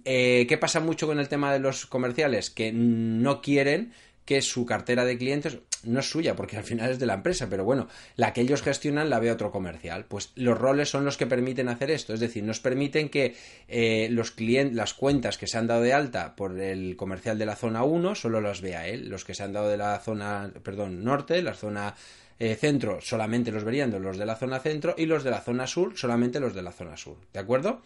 eh, 0.06 0.46
¿qué 0.48 0.58
pasa 0.60 0.82
mucho 0.82 1.08
con 1.08 1.20
el 1.20 1.30
tema 1.30 1.52
de 1.52 1.60
los 1.60 1.88
comerciales? 1.88 2.52
Que 2.52 2.72
no 2.72 3.42
quieren 3.42 3.92
que 4.28 4.42
su 4.42 4.66
cartera 4.66 5.06
de 5.06 5.18
clientes 5.18 5.60
no 5.84 6.02
es 6.02 6.10
suya, 6.10 6.36
porque 6.36 6.58
al 6.58 6.66
final 6.66 6.92
es 6.92 7.00
de 7.00 7.06
la 7.06 7.14
empresa, 7.14 7.48
pero 7.50 7.64
bueno, 7.64 7.88
la 8.18 8.34
que 8.34 8.42
ellos 8.42 8.62
gestionan 8.62 9.10
la 9.10 9.20
ve 9.20 9.32
otro 9.32 9.52
comercial. 9.52 10.04
Pues 10.06 10.34
los 10.36 10.58
roles 10.58 10.90
son 10.90 11.06
los 11.06 11.16
que 11.16 11.28
permiten 11.28 11.70
hacer 11.70 11.92
esto, 11.92 12.14
es 12.14 12.20
decir, 12.20 12.44
nos 12.44 12.60
permiten 12.60 13.08
que 13.08 13.36
eh, 13.70 14.10
los 14.12 14.32
clientes, 14.32 14.76
las 14.76 14.94
cuentas 14.94 15.38
que 15.38 15.48
se 15.48 15.58
han 15.58 15.68
dado 15.68 15.82
de 15.82 15.94
alta 15.94 16.36
por 16.36 16.60
el 16.60 16.98
comercial 16.98 17.40
de 17.40 17.46
la 17.46 17.56
zona 17.56 17.84
1 17.84 18.16
solo 18.16 18.42
las 18.42 18.60
vea 18.60 18.86
él, 18.86 19.08
los 19.08 19.24
que 19.24 19.34
se 19.34 19.44
han 19.44 19.54
dado 19.54 19.70
de 19.70 19.78
la 19.78 19.98
zona, 20.00 20.52
perdón, 20.62 21.06
norte, 21.06 21.42
la 21.42 21.54
zona 21.54 21.96
eh, 22.38 22.56
centro 22.56 23.00
solamente 23.00 23.52
los 23.54 23.64
verían 23.64 23.92
los 24.04 24.18
de 24.18 24.26
la 24.26 24.36
zona 24.36 24.60
centro 24.60 24.94
y 24.98 25.06
los 25.06 25.24
de 25.24 25.32
la 25.32 25.40
zona 25.40 25.68
sur 25.68 25.98
solamente 25.98 26.42
los 26.42 26.54
de 26.54 26.64
la 26.64 26.74
zona 26.74 26.98
sur. 26.98 27.16
¿De 27.32 27.40
acuerdo? 27.40 27.82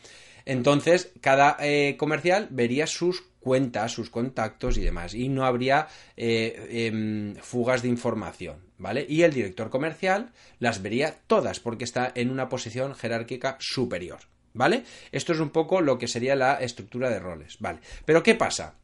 Entonces, 0.46 1.12
cada 1.22 1.56
eh, 1.60 1.98
comercial 1.98 2.48
vería 2.50 2.88
sus 2.88 3.31
cuentas, 3.42 3.92
sus 3.92 4.10
contactos 4.10 4.78
y 4.78 4.82
demás. 4.82 5.14
Y 5.14 5.28
no 5.28 5.46
habría 5.46 5.88
eh, 6.16 6.88
em, 6.88 7.36
fugas 7.36 7.82
de 7.82 7.90
información. 7.90 8.72
¿Vale? 8.78 9.06
Y 9.08 9.22
el 9.24 9.34
director 9.34 9.70
comercial 9.70 10.32
las 10.58 10.82
vería 10.82 11.16
todas 11.28 11.60
porque 11.60 11.84
está 11.84 12.12
en 12.16 12.32
una 12.32 12.50
posición 12.50 12.96
jerárquica 12.96 13.58
superior. 13.60 14.20
¿Vale? 14.54 14.84
Esto 15.12 15.34
es 15.34 15.40
un 15.40 15.50
poco 15.50 15.82
lo 15.82 15.98
que 15.98 16.08
sería 16.08 16.36
la 16.36 16.56
estructura 16.56 17.10
de 17.10 17.20
roles. 17.20 17.58
¿Vale? 17.60 17.80
Pero 18.06 18.24
¿qué 18.24 18.36
pasa? 18.36 18.76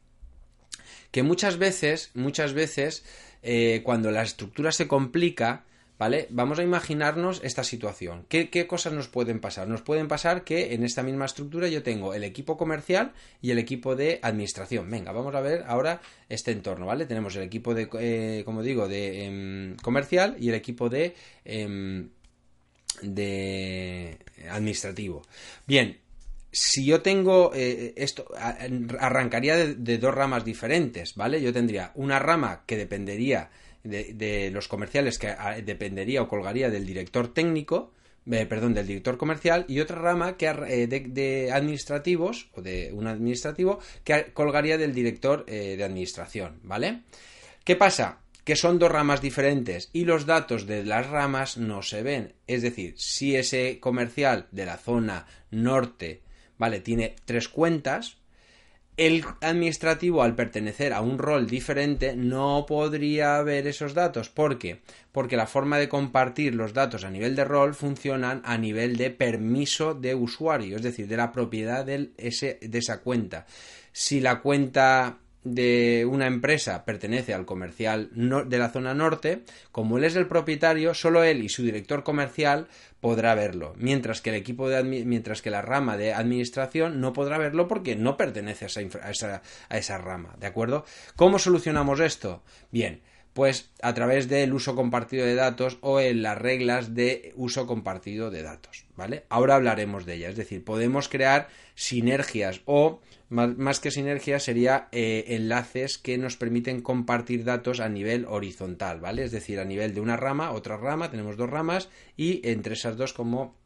Que 1.10 1.22
muchas 1.22 1.56
veces, 1.56 2.10
muchas 2.14 2.52
veces, 2.52 3.04
eh, 3.42 3.80
cuando 3.84 4.10
la 4.10 4.22
estructura 4.22 4.72
se 4.72 4.86
complica, 4.86 5.64
¿vale? 5.98 6.28
Vamos 6.30 6.58
a 6.58 6.62
imaginarnos 6.62 7.40
esta 7.42 7.64
situación. 7.64 8.24
¿Qué, 8.28 8.66
cosas 8.66 8.92
nos 8.92 9.08
pueden 9.08 9.40
pasar? 9.40 9.68
Nos 9.68 9.82
pueden 9.82 10.08
pasar 10.08 10.44
que 10.44 10.74
en 10.74 10.84
esta 10.84 11.02
misma 11.02 11.26
estructura 11.26 11.68
yo 11.68 11.82
tengo 11.82 12.14
el 12.14 12.24
equipo 12.24 12.56
comercial 12.56 13.12
y 13.42 13.50
el 13.50 13.58
equipo 13.58 13.96
de 13.96 14.20
administración. 14.22 14.88
Venga, 14.90 15.12
vamos 15.12 15.34
a 15.34 15.40
ver 15.40 15.64
ahora 15.66 16.00
este 16.28 16.52
entorno, 16.52 16.86
¿vale? 16.86 17.06
Tenemos 17.06 17.34
el 17.36 17.42
equipo 17.42 17.74
de, 17.74 17.88
eh, 17.98 18.42
como 18.44 18.62
digo, 18.62 18.88
de 18.88 19.24
em, 19.24 19.76
comercial 19.76 20.36
y 20.38 20.48
el 20.48 20.54
equipo 20.54 20.88
de, 20.88 21.14
em, 21.44 22.10
de 23.02 24.18
administrativo. 24.48 25.22
Bien, 25.66 25.98
si 26.50 26.84
yo 26.84 27.02
tengo 27.02 27.52
eh, 27.54 27.92
esto, 27.96 28.26
arrancaría 28.98 29.56
de, 29.56 29.98
dos 29.98 30.14
ramas 30.14 30.44
diferentes, 30.44 31.14
¿vale? 31.14 31.42
Yo 31.42 31.52
tendría 31.52 31.92
una 31.94 32.18
rama 32.18 32.62
que 32.66 32.76
dependería 32.76 33.50
de, 33.84 34.50
los 34.52 34.68
comerciales, 34.68 35.18
que 35.18 35.28
ah, 35.28 35.60
dependería 35.64 36.22
o 36.22 36.28
colgaría 36.28 36.70
del 36.70 36.86
director 36.86 37.32
técnico, 37.32 37.92
eh, 38.30 38.46
perdón, 38.46 38.74
del 38.74 38.86
director 38.86 39.16
comercial, 39.16 39.64
y 39.68 39.80
otra 39.80 39.96
rama 39.96 40.36
que 40.36 40.46
eh, 40.46 40.86
de, 40.86 41.50
administrativos, 41.52 42.50
o 42.54 42.62
de 42.62 42.90
un 42.92 43.06
administrativo, 43.06 43.78
que 44.04 44.32
colgaría 44.32 44.78
del 44.78 44.94
director 44.94 45.46
de 45.46 45.82
administración, 45.82 46.60
¿vale? 46.62 47.02
¿Qué 47.64 47.76
pasa? 47.76 48.20
que 48.44 48.56
son 48.56 48.78
dos 48.78 48.90
ramas 48.90 49.20
diferentes 49.20 49.90
y 49.92 50.06
los 50.06 50.24
datos 50.24 50.66
de 50.66 50.82
las 50.82 51.06
ramas 51.06 51.58
no 51.58 51.82
se 51.82 52.02
ven. 52.02 52.32
Es 52.46 52.62
decir, 52.62 52.94
si 52.96 53.36
ese 53.36 53.78
comercial 53.78 54.46
de 54.52 54.64
la 54.64 54.78
zona 54.78 55.26
norte 55.50 56.22
¿vale? 56.58 56.80
Tiene 56.80 57.14
tres 57.24 57.48
cuentas. 57.48 58.18
El 58.98 59.24
administrativo, 59.42 60.24
al 60.24 60.34
pertenecer 60.34 60.92
a 60.92 61.00
un 61.00 61.18
rol 61.18 61.46
diferente, 61.46 62.16
no 62.16 62.66
podría 62.66 63.40
ver 63.42 63.68
esos 63.68 63.94
datos. 63.94 64.28
¿Por 64.28 64.58
qué? 64.58 64.80
Porque 65.12 65.36
la 65.36 65.46
forma 65.46 65.78
de 65.78 65.88
compartir 65.88 66.56
los 66.56 66.74
datos 66.74 67.04
a 67.04 67.10
nivel 67.10 67.36
de 67.36 67.44
rol 67.44 67.76
funcionan 67.76 68.42
a 68.44 68.58
nivel 68.58 68.96
de 68.96 69.10
permiso 69.10 69.94
de 69.94 70.16
usuario, 70.16 70.74
es 70.74 70.82
decir, 70.82 71.06
de 71.06 71.16
la 71.16 71.30
propiedad 71.30 71.86
de, 71.86 72.10
ese, 72.16 72.58
de 72.60 72.78
esa 72.78 73.00
cuenta. 73.00 73.46
Si 73.92 74.20
la 74.20 74.40
cuenta 74.40 75.18
de 75.44 76.06
una 76.08 76.26
empresa 76.26 76.84
pertenece 76.84 77.32
al 77.32 77.46
comercial 77.46 78.10
de 78.12 78.58
la 78.58 78.70
zona 78.70 78.94
norte, 78.94 79.42
como 79.72 79.98
él 79.98 80.04
es 80.04 80.16
el 80.16 80.26
propietario, 80.26 80.94
solo 80.94 81.22
él 81.24 81.42
y 81.42 81.48
su 81.48 81.62
director 81.62 82.02
comercial 82.02 82.68
podrá 83.00 83.34
verlo, 83.34 83.74
mientras 83.76 84.20
que 84.20 84.30
el 84.30 84.36
equipo 84.36 84.68
de 84.68 84.82
mientras 84.82 85.40
que 85.40 85.50
la 85.50 85.62
rama 85.62 85.96
de 85.96 86.12
administración 86.12 87.00
no 87.00 87.12
podrá 87.12 87.38
verlo 87.38 87.68
porque 87.68 87.96
no 87.96 88.16
pertenece 88.16 88.64
a 88.64 89.10
esa, 89.10 89.42
a 89.68 89.78
esa 89.78 89.98
rama, 89.98 90.34
¿de 90.40 90.46
acuerdo? 90.46 90.84
¿Cómo 91.16 91.38
solucionamos 91.38 92.00
esto? 92.00 92.42
Bien, 92.72 93.00
pues 93.38 93.70
a 93.82 93.94
través 93.94 94.28
del 94.28 94.52
uso 94.52 94.74
compartido 94.74 95.24
de 95.24 95.36
datos 95.36 95.78
o 95.80 96.00
en 96.00 96.22
las 96.22 96.36
reglas 96.36 96.94
de 96.96 97.32
uso 97.36 97.68
compartido 97.68 98.32
de 98.32 98.42
datos, 98.42 98.86
¿vale? 98.96 99.26
Ahora 99.28 99.54
hablaremos 99.54 100.06
de 100.06 100.14
ellas, 100.14 100.30
es 100.30 100.36
decir, 100.36 100.64
podemos 100.64 101.08
crear 101.08 101.48
sinergias 101.76 102.62
o 102.64 103.00
más, 103.28 103.80
que 103.80 103.90
sinergias 103.90 104.44
sería 104.44 104.88
eh, 104.92 105.24
enlaces 105.28 105.98
que 105.98 106.16
nos 106.18 106.36
permiten 106.36 106.80
compartir 106.80 107.44
datos 107.44 107.80
a 107.80 107.88
nivel 107.88 108.24
horizontal, 108.26 109.00
¿vale? 109.00 109.24
Es 109.24 109.32
decir, 109.32 109.60
a 109.60 109.64
nivel 109.64 109.94
de 109.94 110.00
una 110.00 110.16
rama, 110.16 110.52
otra 110.52 110.76
rama, 110.76 111.10
tenemos 111.10 111.36
dos 111.36 111.50
ramas 111.50 111.88
y 112.16 112.40
entre 112.48 112.74
esas 112.74 112.96
dos 112.96 113.12
como 113.12 113.56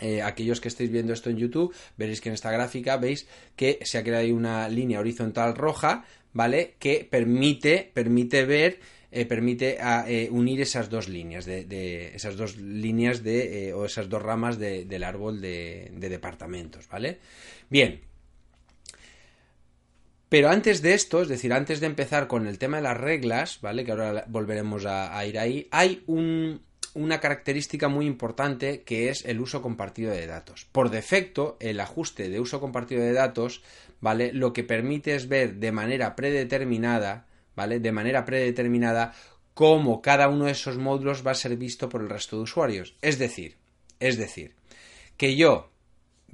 eh, 0.00 0.20
aquellos 0.20 0.60
que 0.60 0.68
estéis 0.68 0.90
viendo 0.90 1.12
esto 1.12 1.30
en 1.30 1.38
YouTube, 1.38 1.74
veréis 1.96 2.20
que 2.20 2.28
en 2.28 2.34
esta 2.34 2.50
gráfica 2.50 2.98
veis 2.98 3.26
que 3.56 3.78
se 3.82 3.98
ha 3.98 4.04
creado 4.04 4.34
una 4.34 4.68
línea 4.68 5.00
horizontal 5.00 5.54
roja, 5.54 6.04
¿vale? 6.32 6.74
Que 6.78 7.06
permite, 7.10 7.90
permite 7.94 8.44
ver, 8.44 8.80
eh, 9.10 9.24
permite 9.24 9.78
eh, 9.80 10.28
unir 10.30 10.60
esas 10.60 10.90
dos 10.90 11.08
líneas 11.08 11.46
de, 11.46 12.14
esas 12.14 12.36
dos 12.36 12.58
líneas 12.58 13.22
de 13.22 13.72
o 13.72 13.86
esas 13.86 14.08
dos 14.08 14.22
ramas 14.22 14.58
del 14.58 15.04
árbol 15.04 15.40
de, 15.40 15.90
departamentos, 15.98 16.86
¿vale? 16.88 17.18
Bien. 17.70 18.15
Pero 20.28 20.48
antes 20.48 20.82
de 20.82 20.94
esto, 20.94 21.22
es 21.22 21.28
decir, 21.28 21.52
antes 21.52 21.80
de 21.80 21.86
empezar 21.86 22.26
con 22.26 22.46
el 22.46 22.58
tema 22.58 22.78
de 22.78 22.82
las 22.82 22.96
reglas, 22.96 23.60
¿vale? 23.60 23.84
Que 23.84 23.92
ahora 23.92 24.24
volveremos 24.28 24.84
a 24.86 25.24
ir 25.24 25.38
ahí, 25.38 25.68
hay 25.70 26.02
un, 26.06 26.60
una 26.96 27.20
característica 27.20 27.88
muy 27.88 28.06
importante 28.06 28.82
que 28.82 29.10
es 29.10 29.24
el 29.26 29.40
uso 29.40 29.60
compartido 29.60 30.12
de 30.12 30.26
datos. 30.26 30.66
Por 30.72 30.90
defecto, 30.90 31.58
el 31.60 31.78
ajuste 31.80 32.30
de 32.30 32.40
uso 32.40 32.58
compartido 32.58 33.02
de 33.02 33.12
datos, 33.12 33.62
¿vale? 34.00 34.32
Lo 34.32 34.54
que 34.54 34.64
permite 34.64 35.14
es 35.14 35.28
ver 35.28 35.56
de 35.56 35.72
manera 35.72 36.16
predeterminada, 36.16 37.26
¿vale? 37.54 37.80
De 37.80 37.92
manera 37.92 38.24
predeterminada 38.24 39.12
cómo 39.52 40.00
cada 40.00 40.28
uno 40.28 40.46
de 40.46 40.52
esos 40.52 40.78
módulos 40.78 41.24
va 41.26 41.32
a 41.32 41.34
ser 41.34 41.56
visto 41.56 41.90
por 41.90 42.00
el 42.00 42.08
resto 42.08 42.36
de 42.36 42.42
usuarios. 42.42 42.96
Es 43.02 43.18
decir, 43.18 43.56
es 44.00 44.16
decir, 44.16 44.54
que 45.18 45.36
yo 45.36 45.70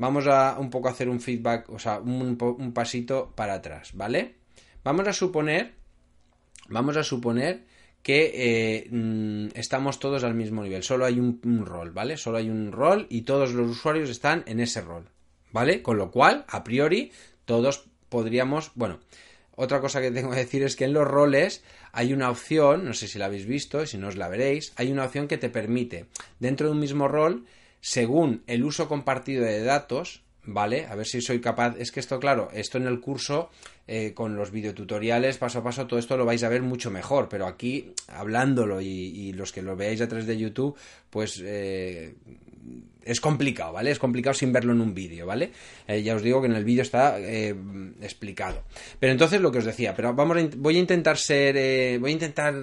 vamos 0.02 0.26
a 0.26 0.58
un 0.58 0.68
poco 0.68 0.88
hacer 0.88 1.08
un 1.08 1.20
feedback, 1.20 1.70
o 1.70 1.78
sea, 1.78 2.00
un, 2.00 2.36
un 2.40 2.72
pasito 2.72 3.32
para 3.36 3.54
atrás, 3.54 3.92
¿vale? 3.94 4.34
Vamos 4.82 5.06
a 5.06 5.12
suponer, 5.12 5.74
vamos 6.68 6.96
a 6.96 7.04
suponer 7.04 7.62
que 8.02 8.32
eh, 8.34 8.88
mm, 8.90 9.50
estamos 9.54 10.00
todos 10.00 10.24
al 10.24 10.34
mismo 10.34 10.64
nivel. 10.64 10.82
Solo 10.82 11.04
hay 11.04 11.20
un, 11.20 11.64
rol, 11.64 11.92
¿vale? 11.92 12.16
Solo 12.16 12.38
hay 12.38 12.50
un 12.50 12.72
rol 12.72 13.06
y 13.10 13.22
todos 13.22 13.52
los 13.52 13.70
usuarios 13.70 14.10
están 14.10 14.42
en 14.46 14.58
ese 14.58 14.80
rol, 14.80 15.08
¿vale? 15.52 15.82
Con 15.82 15.98
lo 15.98 16.10
cual, 16.10 16.46
a 16.48 16.64
priori, 16.64 17.12
todos 17.44 17.84
podríamos, 18.08 18.72
bueno, 18.74 18.98
otra 19.54 19.80
cosa 19.80 20.00
que 20.00 20.10
tengo 20.10 20.30
que 20.30 20.38
decir 20.38 20.64
es 20.64 20.74
que 20.74 20.84
en 20.84 20.94
los 20.94 21.06
roles 21.06 21.62
hay 21.92 22.12
una 22.12 22.28
opción, 22.28 22.84
no 22.84 22.92
sé 22.92 23.06
si 23.06 23.20
la 23.20 23.26
habéis 23.26 23.46
visto, 23.46 23.86
si 23.86 23.98
no 23.98 24.08
os 24.08 24.16
la 24.16 24.28
veréis, 24.28 24.72
hay 24.74 24.90
una 24.90 25.04
opción 25.04 25.28
que 25.28 25.38
te 25.38 25.48
permite, 25.48 26.06
dentro 26.40 26.66
de 26.66 26.72
un 26.72 26.80
mismo 26.80 27.06
rol, 27.06 27.46
según 27.82 28.44
el 28.46 28.64
uso 28.64 28.88
compartido 28.88 29.44
de 29.44 29.62
datos, 29.62 30.22
¿vale? 30.44 30.86
A 30.86 30.94
ver 30.94 31.06
si 31.06 31.20
soy 31.20 31.40
capaz. 31.40 31.76
Es 31.78 31.92
que 31.92 32.00
esto, 32.00 32.18
claro, 32.18 32.48
esto 32.52 32.78
en 32.78 32.86
el 32.86 33.00
curso, 33.00 33.50
eh, 33.86 34.12
con 34.14 34.36
los 34.36 34.50
videotutoriales, 34.50 35.38
paso 35.38 35.60
a 35.60 35.64
paso, 35.64 35.86
todo 35.86 35.98
esto 35.98 36.16
lo 36.16 36.24
vais 36.24 36.42
a 36.42 36.48
ver 36.48 36.62
mucho 36.62 36.90
mejor, 36.90 37.28
pero 37.28 37.46
aquí, 37.46 37.92
hablándolo 38.08 38.80
y, 38.80 39.32
los 39.32 39.52
que 39.52 39.62
lo 39.62 39.76
veáis 39.76 40.00
a 40.00 40.08
través 40.08 40.26
de 40.26 40.36
YouTube, 40.36 40.76
pues 41.10 41.40
eh, 41.44 42.14
es 43.04 43.20
complicado, 43.20 43.72
¿vale? 43.72 43.90
Es 43.90 43.98
complicado 43.98 44.34
sin 44.34 44.52
verlo 44.52 44.72
en 44.72 44.80
un 44.80 44.94
vídeo, 44.94 45.26
¿vale? 45.26 45.52
Eh, 45.86 46.02
ya 46.02 46.14
os 46.14 46.22
digo 46.22 46.40
que 46.40 46.48
en 46.48 46.54
el 46.54 46.64
vídeo 46.64 46.82
está 46.82 47.18
explicado. 47.18 48.64
Pero 48.98 49.12
entonces 49.12 49.40
lo 49.40 49.50
que 49.50 49.58
os 49.58 49.64
decía, 49.64 49.94
pero 49.94 50.12
vamos 50.14 50.36
a, 50.36 50.48
voy 50.56 50.76
a 50.76 50.80
intentar 50.80 51.18
ser, 51.18 51.98
voy 51.98 52.10
a 52.10 52.14
intentar 52.14 52.54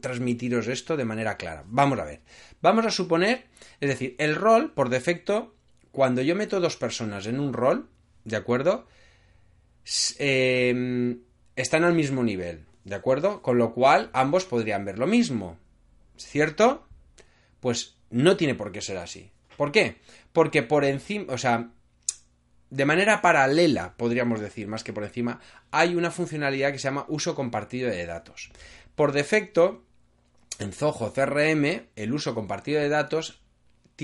transmitiros 0.00 0.68
esto 0.68 0.96
de 0.96 1.04
manera 1.04 1.36
clara. 1.36 1.64
Vamos 1.66 1.98
a 1.98 2.04
ver. 2.04 2.20
Vamos 2.60 2.86
a 2.86 2.90
suponer, 2.90 3.46
es 3.80 3.88
decir, 3.88 4.14
el 4.18 4.36
rol 4.36 4.72
por 4.72 4.88
defecto 4.88 5.54
cuando 5.92 6.22
yo 6.22 6.34
meto 6.34 6.58
dos 6.58 6.76
personas 6.76 7.26
en 7.26 7.38
un 7.38 7.52
rol, 7.52 7.88
¿de 8.24 8.36
acuerdo? 8.36 8.86
Em, 10.18 11.20
están 11.54 11.84
al 11.84 11.94
mismo 11.94 12.22
nivel, 12.24 12.64
¿de 12.84 12.94
acuerdo? 12.94 13.42
Con 13.42 13.58
lo 13.58 13.74
cual 13.74 14.10
ambos 14.14 14.46
podrían 14.46 14.84
ver 14.84 14.98
lo 14.98 15.06
mismo, 15.06 15.58
¿cierto? 16.16 16.86
Pues 17.60 17.96
no 18.10 18.36
tiene 18.36 18.54
por 18.54 18.72
qué 18.72 18.80
ser 18.80 18.96
así. 18.96 19.30
¿Por 19.56 19.70
qué? 19.70 19.96
Porque 20.32 20.62
por 20.62 20.84
encima, 20.84 21.32
o 21.32 21.38
sea, 21.38 21.70
de 22.70 22.84
manera 22.86 23.20
paralela, 23.20 23.94
podríamos 23.98 24.40
decir, 24.40 24.66
más 24.66 24.82
que 24.82 24.94
por 24.94 25.04
encima, 25.04 25.40
hay 25.70 25.94
una 25.94 26.10
funcionalidad 26.10 26.72
que 26.72 26.78
se 26.78 26.84
llama 26.84 27.04
uso 27.08 27.34
compartido 27.34 27.90
de 27.90 28.06
datos. 28.06 28.50
Por 28.94 29.12
defecto, 29.12 29.84
en 30.58 30.72
Zoho 30.72 31.12
CRM, 31.12 31.82
el 31.96 32.14
uso 32.14 32.34
compartido 32.34 32.80
de 32.80 32.88
datos 32.88 33.41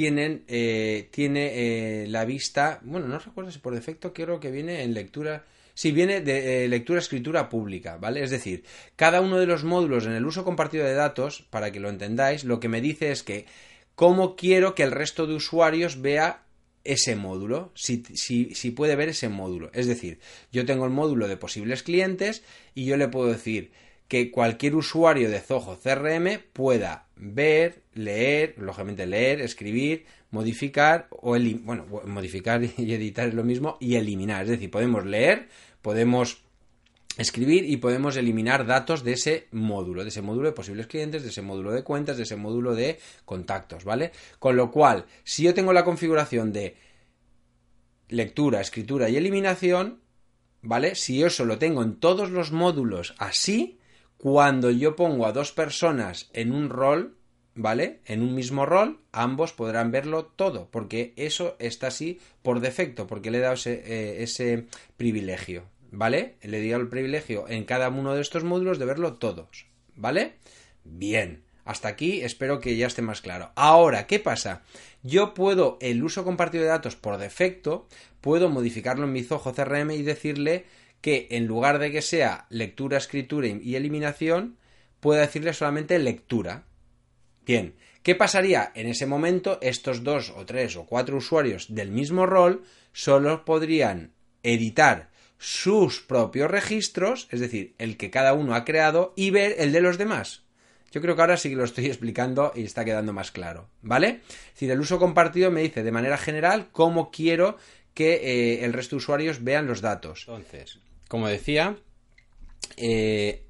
eh, 0.07 1.09
tiene 1.11 2.03
eh, 2.03 2.07
la 2.09 2.25
vista, 2.25 2.81
bueno, 2.83 3.07
no 3.09 3.19
recuerdo 3.19 3.51
si 3.51 3.59
por 3.59 3.75
defecto 3.75 4.13
creo 4.13 4.41
que 4.41 4.51
viene 4.51 4.83
en 4.83 4.95
lectura, 4.95 5.45
si 5.75 5.93
viene 5.93 6.21
de 6.21 6.65
eh, 6.65 6.69
lectura 6.69 7.01
escritura 7.01 7.49
pública, 7.49 7.97
¿vale? 7.97 8.23
Es 8.23 8.31
decir, 8.31 8.65
cada 8.97 9.21
uno 9.21 9.39
de 9.39 9.47
los 9.47 9.65
módulos 9.65 10.07
en 10.07 10.13
el 10.13 10.27
uso 10.27 10.45
compartido 10.45 10.85
de 10.85 10.95
datos, 10.95 11.47
para 11.51 11.73
que 11.73 11.81
lo 11.81 11.89
entendáis, 11.89 12.45
lo 12.45 12.61
que 12.61 12.69
me 12.69 12.81
dice 12.81 13.11
es 13.11 13.23
que 13.23 13.47
cómo 13.95 14.37
quiero 14.37 14.75
que 14.75 14.85
el 14.85 14.93
resto 14.93 15.27
de 15.27 15.35
usuarios 15.35 16.01
vea 16.01 16.43
ese 16.85 17.17
módulo, 17.17 17.73
si, 17.75 18.03
si, 18.15 18.55
si, 18.55 18.71
puede 18.71 18.97
ver 18.97 19.11
ese 19.11 19.29
módulo. 19.29 19.71
Es 19.75 19.87
decir, 19.87 20.21
yo 20.53 20.65
tengo 20.65 20.85
el 20.85 20.91
módulo 20.91 21.29
de 21.29 21.37
posibles 21.37 21.83
clientes 21.83 22.43
y 22.75 22.87
yo 22.87 22.97
le 22.97 23.09
puedo 23.09 23.31
decir, 23.31 23.73
que 24.09 24.31
cualquier 24.31 24.75
usuario 24.75 25.31
de 25.31 25.40
Zoho 25.40 25.79
CRM 25.79 26.40
pueda 26.53 27.07
ver, 27.16 27.83
leer, 27.92 28.55
lógicamente 28.57 29.07
leer, 29.07 29.42
escribir, 29.42 30.07
modificar 30.31 31.09
o 31.11 31.37
bueno, 31.61 31.87
modificar 32.07 32.62
y 32.77 32.92
editar 32.94 33.29
es 33.29 33.35
lo 33.35 33.44
mismo 33.44 33.77
y 33.81 33.97
eliminar, 33.97 34.44
es 34.44 34.51
decir, 34.51 34.71
podemos 34.71 35.05
leer, 35.05 35.49
podemos 35.83 36.42
escribir 37.18 37.64
y 37.68 37.79
podemos 37.79 38.16
eliminar 38.16 38.64
datos 38.64 39.03
de 39.05 39.12
ese 39.12 39.49
módulo, 39.51 40.05
de 40.05 40.09
ese 40.09 40.23
módulo 40.23 40.49
de 40.49 40.55
posibles 40.55 40.87
clientes, 40.87 41.23
de 41.23 41.31
ese 41.31 41.42
módulo 41.42 41.73
de 41.73 41.83
cuentas, 41.83 42.16
de 42.16 42.23
ese 42.23 42.37
módulo 42.37 42.75
de 42.75 42.99
contactos, 43.25 43.85
¿vale? 43.85 44.12
Con 44.38 44.57
lo 44.57 44.71
cual, 44.71 45.05
si 45.25 45.42
yo 45.42 45.53
tengo 45.53 45.73
la 45.73 45.85
configuración 45.85 46.53
de 46.53 46.77
lectura, 48.09 48.61
escritura 48.61 49.09
y 49.09 49.16
eliminación, 49.16 50.01
¿vale? 50.62 50.94
Si 50.94 51.18
yo 51.18 51.27
eso 51.27 51.44
lo 51.44 51.59
tengo 51.59 51.83
en 51.83 51.97
todos 51.97 52.31
los 52.31 52.53
módulos 52.53 53.14
así, 53.18 53.78
cuando 54.19 54.71
yo 54.71 54.97
pongo 54.97 55.27
a 55.27 55.33
dos 55.33 55.53
personas 55.53 56.29
en 56.33 56.53
un 56.53 56.69
rol, 56.69 57.17
¿vale? 57.55 58.01
En 58.05 58.23
un 58.23 58.35
mismo 58.35 58.67
rol, 58.67 59.01
ambos 59.13 59.53
podrán 59.53 59.91
verlo 59.91 60.27
todo, 60.27 60.69
porque 60.71 61.15
eso 61.17 61.57
está 61.61 61.87
así 61.87 62.21
por 62.43 62.61
defecto, 62.61 63.07
porque 63.07 63.31
le 63.31 63.39
he 63.39 63.43
dado 63.43 63.55
ese, 63.55 63.83
eh, 63.87 64.23
ese 64.23 64.67
privilegio, 64.97 65.65
¿vale? 65.93 66.37
Le 66.43 66.59
he 66.59 66.69
dado 66.69 66.83
el 66.83 66.89
privilegio 66.89 67.49
en 67.49 67.65
cada 67.65 67.89
uno 67.89 68.15
de 68.15 68.21
estos 68.21 68.45
módulos 68.45 68.79
de 68.79 68.85
verlo 68.85 69.15
todos, 69.15 69.67
¿vale? 69.95 70.35
Bien. 70.85 71.45
Hasta 71.65 71.89
aquí 71.89 72.23
espero 72.23 72.61
que 72.61 72.79
ya 72.79 72.87
esté 72.87 73.03
más 73.03 73.21
claro. 73.21 73.53
Ahora, 73.55 74.07
¿qué 74.07 74.19
pasa? 74.19 74.63
Yo 75.03 75.35
puedo, 75.35 75.79
el 75.81 76.03
uso 76.03 76.25
compartido 76.25 76.65
de 76.65 76.71
datos 76.71 76.97
por 76.97 77.19
defecto, 77.19 77.87
puedo 78.21 78.49
modificarlo 78.49 79.05
en 79.05 79.13
mi 79.13 79.23
Zoho 79.23 79.53
CRM 79.55 79.93
y 79.93 80.03
decirle 80.03 80.65
que 81.01 81.29
en 81.31 81.47
lugar 81.47 81.79
de 81.79 81.93
que 81.93 82.03
sea 82.03 82.47
lectura, 82.51 82.99
escritura 82.99 83.47
y 83.47 83.77
eliminación, 83.77 84.57
pueda 85.01 85.21
decirle 85.21 85.53
solamente 85.53 85.99
lectura. 85.99 86.65
Bien, 87.47 87.75
¿qué 88.03 88.15
pasaría? 88.15 88.73
En 88.75 88.89
ese 88.89 89.07
momento, 89.07 89.59
estos 89.63 90.03
dos 90.03 90.33
o 90.37 90.45
tres 90.45 90.77
o 90.77 90.85
cuatro 90.87 91.17
usuarios 91.17 91.75
del 91.75 91.91
mismo 91.91 92.27
rol 92.27 92.65
solo 92.93 93.45
podrían 93.45 94.13
editar 94.43 95.11
sus 95.39 96.01
propios 96.01 96.51
registros, 96.51 97.29
es 97.31 97.39
decir, 97.41 97.75
el 97.79 97.97
que 97.97 98.11
cada 98.11 98.33
uno 98.33 98.55
ha 98.55 98.65
creado, 98.65 99.13
y 99.17 99.31
ver 99.31 99.55
el 99.59 99.73
de 99.73 99.81
los 99.81 99.97
demás. 99.97 100.43
Yo 100.90 101.01
creo 101.01 101.14
que 101.14 101.20
ahora 101.20 101.37
sí 101.37 101.51
que 101.51 101.57
lo 101.57 101.64
estoy 101.64 101.87
explicando 101.88 102.53
y 102.55 102.64
está 102.64 102.85
quedando 102.85 103.12
más 103.12 103.31
claro, 103.31 103.68
¿vale? 103.83 104.20
Es 104.29 104.55
decir, 104.55 104.70
el 104.70 104.81
uso 104.81 104.98
compartido 104.98 105.51
me 105.51 105.62
dice 105.62 105.83
de 105.83 105.92
manera 105.92 106.18
general 106.18 106.68
cómo 106.72 107.11
quiero 107.11 107.57
que 107.94 108.14
eh, 108.14 108.64
el 108.64 108.72
resto 108.72 108.96
de 108.96 108.98
usuarios 108.98 109.42
vean 109.42 109.66
los 109.66 109.81
datos. 109.81 110.24
Entonces, 110.29 110.79
como 111.09 111.27
decía, 111.27 111.77
eh, 112.77 113.44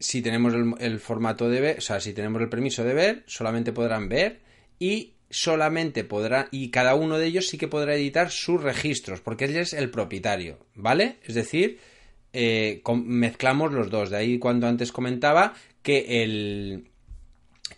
si 0.00 0.22
tenemos 0.22 0.54
el, 0.80 1.00
formato 1.00 1.48
de 1.48 1.60
ver, 1.60 1.78
o 1.78 1.80
sea, 1.80 2.00
si 2.00 2.12
tenemos 2.12 2.40
el 2.42 2.48
permiso 2.48 2.84
de 2.84 2.94
ver, 2.94 3.24
solamente 3.26 3.72
podrán 3.72 4.08
ver 4.08 4.40
y 4.78 5.14
solamente 5.30 6.04
podrán, 6.04 6.48
y 6.50 6.70
cada 6.70 6.94
uno 6.94 7.18
de 7.18 7.26
ellos 7.26 7.48
sí 7.48 7.58
que 7.58 7.68
podrá 7.68 7.94
editar 7.94 8.30
sus 8.30 8.62
registros, 8.62 9.20
porque 9.20 9.44
él 9.44 9.56
es 9.56 9.72
el 9.72 9.90
propietario, 9.90 10.58
¿vale? 10.74 11.18
Es 11.22 11.34
decir, 11.34 11.78
eh, 12.32 12.82
mezclamos 13.04 13.72
los 13.72 13.90
dos. 13.90 14.10
De 14.10 14.16
ahí 14.16 14.38
cuando 14.38 14.66
antes 14.66 14.92
comentaba 14.92 15.54
que 15.82 16.22
el 16.22 16.90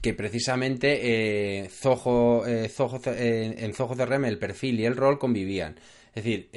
que 0.00 0.14
precisamente 0.14 1.62
eh, 1.62 1.68
Zoho, 1.68 2.44
Zoho 2.68 3.00
en 3.06 3.74
Zoho 3.74 3.96
CRM 3.96 4.24
el 4.24 4.38
perfil 4.38 4.80
y 4.80 4.86
el 4.86 4.96
rol 4.96 5.18
convivían. 5.18 5.78
Es 6.14 6.24
decir, 6.24 6.48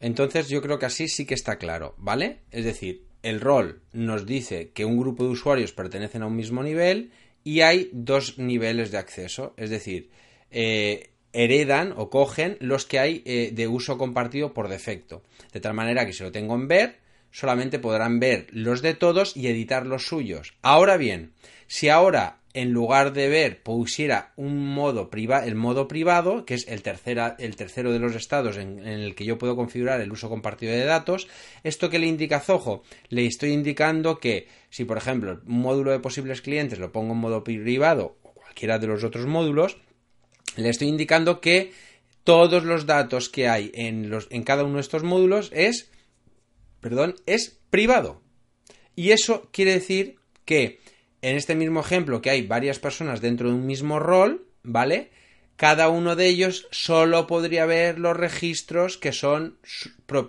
Entonces 0.00 0.48
yo 0.48 0.62
creo 0.62 0.78
que 0.78 0.86
así 0.86 1.08
sí 1.08 1.26
que 1.26 1.34
está 1.34 1.58
claro, 1.58 1.94
¿vale? 1.98 2.40
Es 2.50 2.64
decir, 2.64 3.06
el 3.22 3.40
rol 3.40 3.82
nos 3.92 4.26
dice 4.26 4.70
que 4.70 4.84
un 4.84 4.98
grupo 4.98 5.24
de 5.24 5.30
usuarios 5.30 5.72
pertenecen 5.72 6.22
a 6.22 6.26
un 6.26 6.36
mismo 6.36 6.62
nivel 6.62 7.10
y 7.42 7.60
hay 7.60 7.90
dos 7.92 8.38
niveles 8.38 8.90
de 8.90 8.98
acceso, 8.98 9.54
es 9.56 9.70
decir, 9.70 10.10
eh, 10.50 11.10
heredan 11.32 11.94
o 11.96 12.10
cogen 12.10 12.56
los 12.60 12.86
que 12.86 12.98
hay 12.98 13.22
eh, 13.24 13.50
de 13.52 13.68
uso 13.68 13.98
compartido 13.98 14.54
por 14.54 14.68
defecto, 14.68 15.22
de 15.52 15.60
tal 15.60 15.74
manera 15.74 16.06
que 16.06 16.12
si 16.12 16.22
lo 16.22 16.32
tengo 16.32 16.54
en 16.54 16.68
ver, 16.68 16.96
solamente 17.30 17.78
podrán 17.78 18.20
ver 18.20 18.46
los 18.50 18.82
de 18.82 18.94
todos 18.94 19.36
y 19.36 19.48
editar 19.48 19.86
los 19.86 20.06
suyos. 20.06 20.54
Ahora 20.62 20.96
bien, 20.96 21.32
si 21.66 21.88
ahora 21.88 22.38
en 22.54 22.72
lugar 22.72 23.12
de 23.12 23.28
ver 23.28 23.62
pusiera 23.62 24.32
un 24.36 24.74
modo 24.74 25.10
privado, 25.10 25.46
el 25.46 25.54
modo 25.54 25.86
privado, 25.86 26.44
que 26.44 26.54
es 26.54 26.66
el, 26.66 26.82
tercera, 26.82 27.36
el 27.38 27.56
tercero 27.56 27.92
de 27.92 27.98
los 27.98 28.14
estados 28.14 28.56
en, 28.56 28.80
el 28.86 29.14
que 29.14 29.24
yo 29.24 29.38
puedo 29.38 29.54
configurar 29.54 30.00
el 30.00 30.10
uso 30.10 30.28
compartido 30.28 30.72
de 30.72 30.84
datos, 30.84 31.28
esto 31.62 31.90
que 31.90 31.98
le 31.98 32.06
indica 32.06 32.40
Zoho, 32.40 32.82
le 33.10 33.26
estoy 33.26 33.50
indicando 33.50 34.18
que 34.18 34.48
si 34.70 34.84
por 34.84 34.96
ejemplo 34.96 35.40
un 35.46 35.60
módulo 35.60 35.92
de 35.92 36.00
posibles 36.00 36.42
clientes 36.42 36.78
lo 36.78 36.90
pongo 36.90 37.12
en 37.12 37.20
modo 37.20 37.44
privado 37.44 38.16
o 38.22 38.32
cualquiera 38.32 38.78
de 38.78 38.86
los 38.86 39.04
otros 39.04 39.26
módulos, 39.26 39.78
le 40.58 40.70
estoy 40.70 40.88
indicando 40.88 41.40
que 41.40 41.72
todos 42.24 42.64
los 42.64 42.84
datos 42.84 43.28
que 43.28 43.48
hay 43.48 43.70
en, 43.74 44.10
los, 44.10 44.26
en 44.30 44.42
cada 44.42 44.64
uno 44.64 44.74
de 44.74 44.80
estos 44.80 45.02
módulos 45.02 45.50
es, 45.54 45.90
perdón, 46.80 47.16
es 47.26 47.58
privado. 47.70 48.20
Y 48.94 49.12
eso 49.12 49.48
quiere 49.52 49.72
decir 49.72 50.16
que 50.44 50.80
en 51.22 51.36
este 51.36 51.54
mismo 51.54 51.80
ejemplo 51.80 52.20
que 52.20 52.30
hay 52.30 52.42
varias 52.42 52.78
personas 52.78 53.20
dentro 53.20 53.48
de 53.48 53.54
un 53.54 53.66
mismo 53.66 53.98
rol, 53.98 54.46
¿vale? 54.62 55.10
Cada 55.56 55.88
uno 55.88 56.16
de 56.16 56.26
ellos 56.28 56.68
solo 56.70 57.26
podría 57.26 57.66
ver 57.66 57.98
los 57.98 58.16
registros 58.16 58.96
que 58.96 59.12
son 59.12 59.58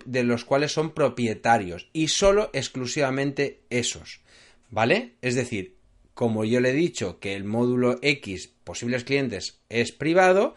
de 0.06 0.24
los 0.24 0.46
cuales 0.46 0.72
son 0.72 0.94
propietarios 0.94 1.89
y 1.94 2.08
solo 2.08 2.50
exclusivamente 2.54 3.62
esos, 3.70 4.22
¿vale? 4.70 5.15
Es 5.22 5.36
decir, 5.36 5.79
como 6.19 6.43
yo 6.43 6.60
le 6.60 6.71
he 6.71 6.73
dicho 6.73 7.17
que 7.21 7.34
el 7.34 7.45
módulo 7.45 7.97
X 8.01 8.49
posibles 8.65 9.05
clientes 9.05 9.62
es 9.69 9.93
privado, 9.93 10.53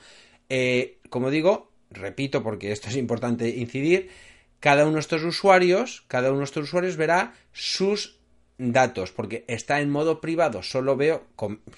eh, 0.49 0.99
como 1.09 1.31
digo, 1.31 1.71
repito 1.89 2.43
porque 2.43 2.73
esto 2.73 2.89
es 2.89 2.97
importante 2.97 3.49
incidir, 3.49 4.11
cada 4.59 4.83
uno 4.83 4.95
de 4.95 5.01
estos 5.03 5.23
usuarios, 5.23 6.03
cada 6.09 6.31
uno 6.31 6.41
de 6.41 6.47
estos 6.47 6.65
usuarios 6.65 6.97
verá 6.97 7.35
sus 7.53 8.19
datos, 8.59 9.13
porque 9.13 9.45
está 9.47 9.81
en 9.81 9.89
modo 9.89 10.21
privado, 10.21 10.65
solo 10.65 10.97
veo, 10.97 11.29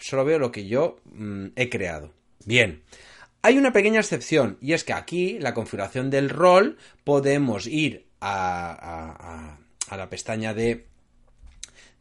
solo 0.00 0.24
veo 0.24 0.38
lo 0.38 0.50
que 0.50 0.66
yo 0.66 0.96
mm, 1.04 1.48
he 1.54 1.68
creado. 1.68 2.14
Bien, 2.46 2.84
hay 3.42 3.58
una 3.58 3.74
pequeña 3.74 4.00
excepción, 4.00 4.56
y 4.62 4.72
es 4.72 4.84
que 4.84 4.94
aquí, 4.94 5.38
la 5.40 5.52
configuración 5.52 6.08
del 6.08 6.30
rol, 6.30 6.78
podemos 7.04 7.66
ir 7.66 8.06
a, 8.22 9.58
a 9.90 9.96
la 9.98 10.08
pestaña 10.08 10.54
de 10.54 10.86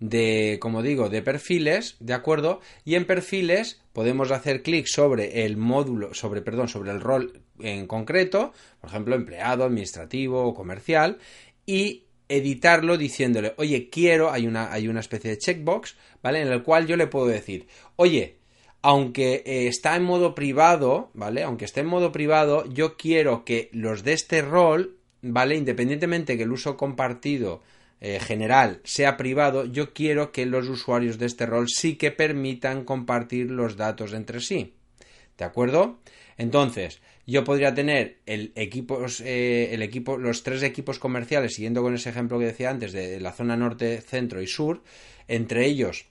de, 0.03 0.57
como 0.59 0.81
digo, 0.81 1.07
de 1.07 1.21
perfiles, 1.21 1.95
¿de 2.01 2.13
acuerdo? 2.13 2.59
Y 2.83 2.95
en 2.95 3.05
perfiles 3.05 3.81
podemos 3.93 4.31
hacer 4.31 4.61
clic 4.61 4.85
sobre 4.85 5.45
el 5.45 5.55
módulo, 5.55 6.13
sobre, 6.13 6.41
perdón, 6.41 6.67
sobre 6.67 6.91
el 6.91 6.99
rol 6.99 7.39
en 7.59 7.87
concreto, 7.87 8.51
por 8.81 8.89
ejemplo, 8.89 9.15
empleado, 9.15 9.63
administrativo 9.63 10.43
o 10.43 10.53
comercial, 10.53 11.19
y 11.65 12.03
editarlo 12.27 12.97
diciéndole, 12.97 13.53
oye, 13.55 13.89
quiero, 13.89 14.29
hay 14.29 14.45
una, 14.45 14.73
hay 14.73 14.89
una 14.89 14.99
especie 14.99 15.31
de 15.31 15.37
checkbox, 15.37 15.95
¿vale? 16.21 16.41
En 16.41 16.49
el 16.49 16.63
cual 16.63 16.85
yo 16.85 16.97
le 16.97 17.07
puedo 17.07 17.27
decir, 17.27 17.67
oye, 17.95 18.39
aunque 18.81 19.43
eh, 19.45 19.67
está 19.67 19.95
en 19.95 20.03
modo 20.03 20.35
privado, 20.35 21.11
¿vale? 21.13 21.43
Aunque 21.43 21.63
esté 21.63 21.79
en 21.79 21.87
modo 21.87 22.11
privado, 22.11 22.65
yo 22.65 22.97
quiero 22.97 23.45
que 23.45 23.69
los 23.71 24.03
de 24.03 24.11
este 24.11 24.41
rol, 24.41 24.97
¿vale? 25.21 25.55
Independientemente 25.55 26.35
que 26.35 26.43
el 26.43 26.51
uso 26.51 26.75
compartido 26.75 27.61
eh, 28.05 28.19
general 28.19 28.81
sea 28.83 29.15
privado, 29.15 29.63
yo 29.63 29.93
quiero 29.93 30.33
que 30.33 30.45
los 30.45 30.67
usuarios 30.67 31.17
de 31.17 31.25
este 31.25 31.45
rol 31.45 31.69
sí 31.69 31.95
que 31.95 32.11
permitan 32.11 32.83
compartir 32.83 33.49
los 33.49 33.77
datos 33.77 34.11
entre 34.11 34.41
sí. 34.41 34.73
¿De 35.37 35.45
acuerdo? 35.45 35.99
Entonces, 36.37 37.01
yo 37.25 37.45
podría 37.45 37.73
tener 37.73 38.17
el 38.25 38.51
equipos, 38.55 39.21
eh, 39.21 39.73
el 39.73 39.81
equipo, 39.81 40.17
los 40.17 40.43
tres 40.43 40.63
equipos 40.63 40.99
comerciales, 40.99 41.53
siguiendo 41.53 41.81
con 41.81 41.95
ese 41.95 42.09
ejemplo 42.09 42.37
que 42.39 42.47
decía 42.47 42.71
antes, 42.71 42.91
de 42.91 43.21
la 43.21 43.31
zona 43.31 43.55
norte, 43.55 44.01
centro 44.01 44.41
y 44.41 44.47
sur, 44.47 44.83
entre 45.29 45.65
ellos 45.65 46.05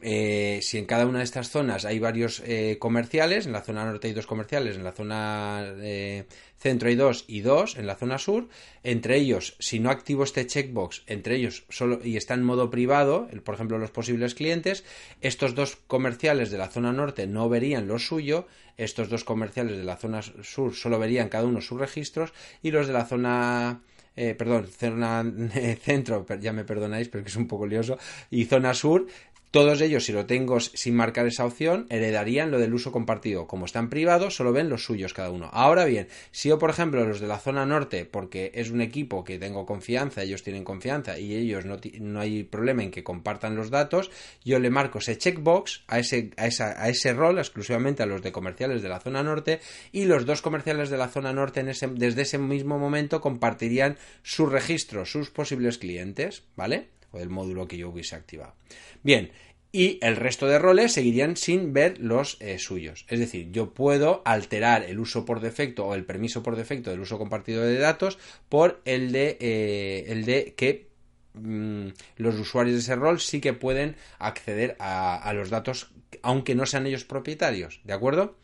eh, 0.00 0.60
si 0.62 0.78
en 0.78 0.86
cada 0.86 1.06
una 1.06 1.18
de 1.18 1.24
estas 1.24 1.50
zonas 1.50 1.84
hay 1.84 1.98
varios 1.98 2.42
eh, 2.44 2.76
comerciales, 2.78 3.46
en 3.46 3.52
la 3.52 3.62
zona 3.62 3.84
norte 3.84 4.08
hay 4.08 4.14
dos 4.14 4.26
comerciales, 4.26 4.76
en 4.76 4.84
la 4.84 4.92
zona 4.92 5.64
eh, 5.78 6.24
centro 6.58 6.88
hay 6.88 6.96
dos 6.96 7.24
y 7.28 7.40
dos, 7.40 7.76
en 7.76 7.86
la 7.86 7.94
zona 7.94 8.18
sur, 8.18 8.48
entre 8.82 9.16
ellos, 9.16 9.56
si 9.58 9.78
no 9.78 9.90
activo 9.90 10.24
este 10.24 10.46
checkbox, 10.46 11.02
entre 11.06 11.36
ellos 11.36 11.64
solo 11.68 12.00
y 12.02 12.16
está 12.16 12.34
en 12.34 12.42
modo 12.42 12.70
privado, 12.70 13.28
por 13.44 13.54
ejemplo, 13.54 13.78
los 13.78 13.90
posibles 13.90 14.34
clientes, 14.34 14.84
estos 15.20 15.54
dos 15.54 15.76
comerciales 15.86 16.50
de 16.50 16.58
la 16.58 16.68
zona 16.68 16.92
norte 16.92 17.26
no 17.26 17.48
verían 17.48 17.86
lo 17.86 17.98
suyo, 17.98 18.46
estos 18.76 19.08
dos 19.08 19.24
comerciales 19.24 19.78
de 19.78 19.84
la 19.84 19.96
zona 19.96 20.22
sur 20.22 20.74
solo 20.74 20.98
verían 20.98 21.28
cada 21.28 21.44
uno 21.44 21.60
sus 21.60 21.78
registros 21.78 22.32
y 22.62 22.70
los 22.70 22.86
de 22.86 22.92
la 22.92 23.06
zona 23.06 23.80
perdón, 24.14 24.66
zona 24.66 25.30
centro, 25.82 26.24
ya 26.40 26.54
me 26.54 26.64
perdonáis, 26.64 27.08
pero 27.08 27.22
que 27.22 27.28
es 27.28 27.36
un 27.36 27.46
poco 27.46 27.66
lioso, 27.66 27.98
y 28.30 28.46
zona 28.46 28.72
sur 28.72 29.06
todos 29.50 29.80
ellos, 29.80 30.04
si 30.04 30.12
lo 30.12 30.26
tengo 30.26 30.60
sin 30.60 30.94
marcar 30.94 31.26
esa 31.26 31.46
opción, 31.46 31.86
heredarían 31.88 32.50
lo 32.50 32.58
del 32.58 32.74
uso 32.74 32.92
compartido. 32.92 33.46
Como 33.46 33.64
están 33.64 33.88
privados, 33.88 34.36
solo 34.36 34.52
ven 34.52 34.68
los 34.68 34.84
suyos 34.84 35.14
cada 35.14 35.30
uno. 35.30 35.48
Ahora 35.52 35.84
bien, 35.84 36.08
si 36.30 36.48
yo, 36.48 36.58
por 36.58 36.70
ejemplo, 36.70 37.04
los 37.04 37.20
de 37.20 37.26
la 37.26 37.38
zona 37.38 37.64
norte, 37.64 38.04
porque 38.04 38.50
es 38.54 38.70
un 38.70 38.80
equipo 38.80 39.24
que 39.24 39.38
tengo 39.38 39.64
confianza, 39.64 40.22
ellos 40.22 40.42
tienen 40.42 40.64
confianza 40.64 41.18
y 41.18 41.34
ellos 41.34 41.64
no, 41.64 41.78
no 42.00 42.20
hay 42.20 42.44
problema 42.44 42.82
en 42.82 42.90
que 42.90 43.04
compartan 43.04 43.56
los 43.56 43.70
datos, 43.70 44.10
yo 44.44 44.58
le 44.58 44.68
marco 44.68 44.98
ese 44.98 45.16
checkbox 45.16 45.84
a 45.86 46.00
ese, 46.00 46.30
a, 46.36 46.44
a 46.44 46.88
ese 46.88 47.12
rol 47.14 47.38
exclusivamente 47.38 48.02
a 48.02 48.06
los 48.06 48.22
de 48.22 48.32
comerciales 48.32 48.82
de 48.82 48.88
la 48.88 49.00
zona 49.00 49.22
norte 49.22 49.60
y 49.92 50.04
los 50.04 50.26
dos 50.26 50.42
comerciales 50.42 50.90
de 50.90 50.98
la 50.98 51.08
zona 51.08 51.32
norte 51.32 51.60
en 51.60 51.68
ese, 51.68 51.86
desde 51.86 52.22
ese 52.22 52.38
mismo 52.38 52.78
momento 52.78 53.20
compartirían 53.20 53.96
sus 54.22 54.50
registros, 54.50 55.10
sus 55.10 55.30
posibles 55.30 55.78
clientes, 55.78 56.42
¿vale? 56.56 56.88
O 57.16 57.18
del 57.18 57.30
módulo 57.30 57.66
que 57.66 57.76
yo 57.76 57.88
hubiese 57.88 58.14
activado. 58.14 58.54
Bien, 59.02 59.30
y 59.72 59.98
el 60.02 60.16
resto 60.16 60.46
de 60.46 60.58
roles 60.58 60.92
seguirían 60.92 61.36
sin 61.36 61.72
ver 61.72 61.98
los 61.98 62.36
eh, 62.40 62.58
suyos. 62.58 63.04
Es 63.08 63.18
decir, 63.18 63.50
yo 63.50 63.74
puedo 63.74 64.22
alterar 64.24 64.84
el 64.84 64.98
uso 64.98 65.24
por 65.24 65.40
defecto 65.40 65.86
o 65.86 65.94
el 65.94 66.04
permiso 66.04 66.42
por 66.42 66.56
defecto 66.56 66.90
del 66.90 67.00
uso 67.00 67.18
compartido 67.18 67.62
de 67.62 67.78
datos 67.78 68.18
por 68.48 68.80
el 68.84 69.12
de, 69.12 69.36
eh, 69.40 70.04
el 70.08 70.24
de 70.24 70.54
que 70.56 70.88
mm, 71.34 71.88
los 72.16 72.36
usuarios 72.36 72.76
de 72.76 72.80
ese 72.80 72.96
rol 72.96 73.20
sí 73.20 73.40
que 73.40 73.52
pueden 73.52 73.96
acceder 74.18 74.76
a 74.78 75.32
los 75.34 75.50
datos 75.50 75.90
aunque 76.22 76.54
no 76.54 76.66
sean 76.66 76.86
ellos 76.86 77.04
propietarios. 77.04 77.80
¿De 77.84 77.92
acuerdo? 77.92 78.36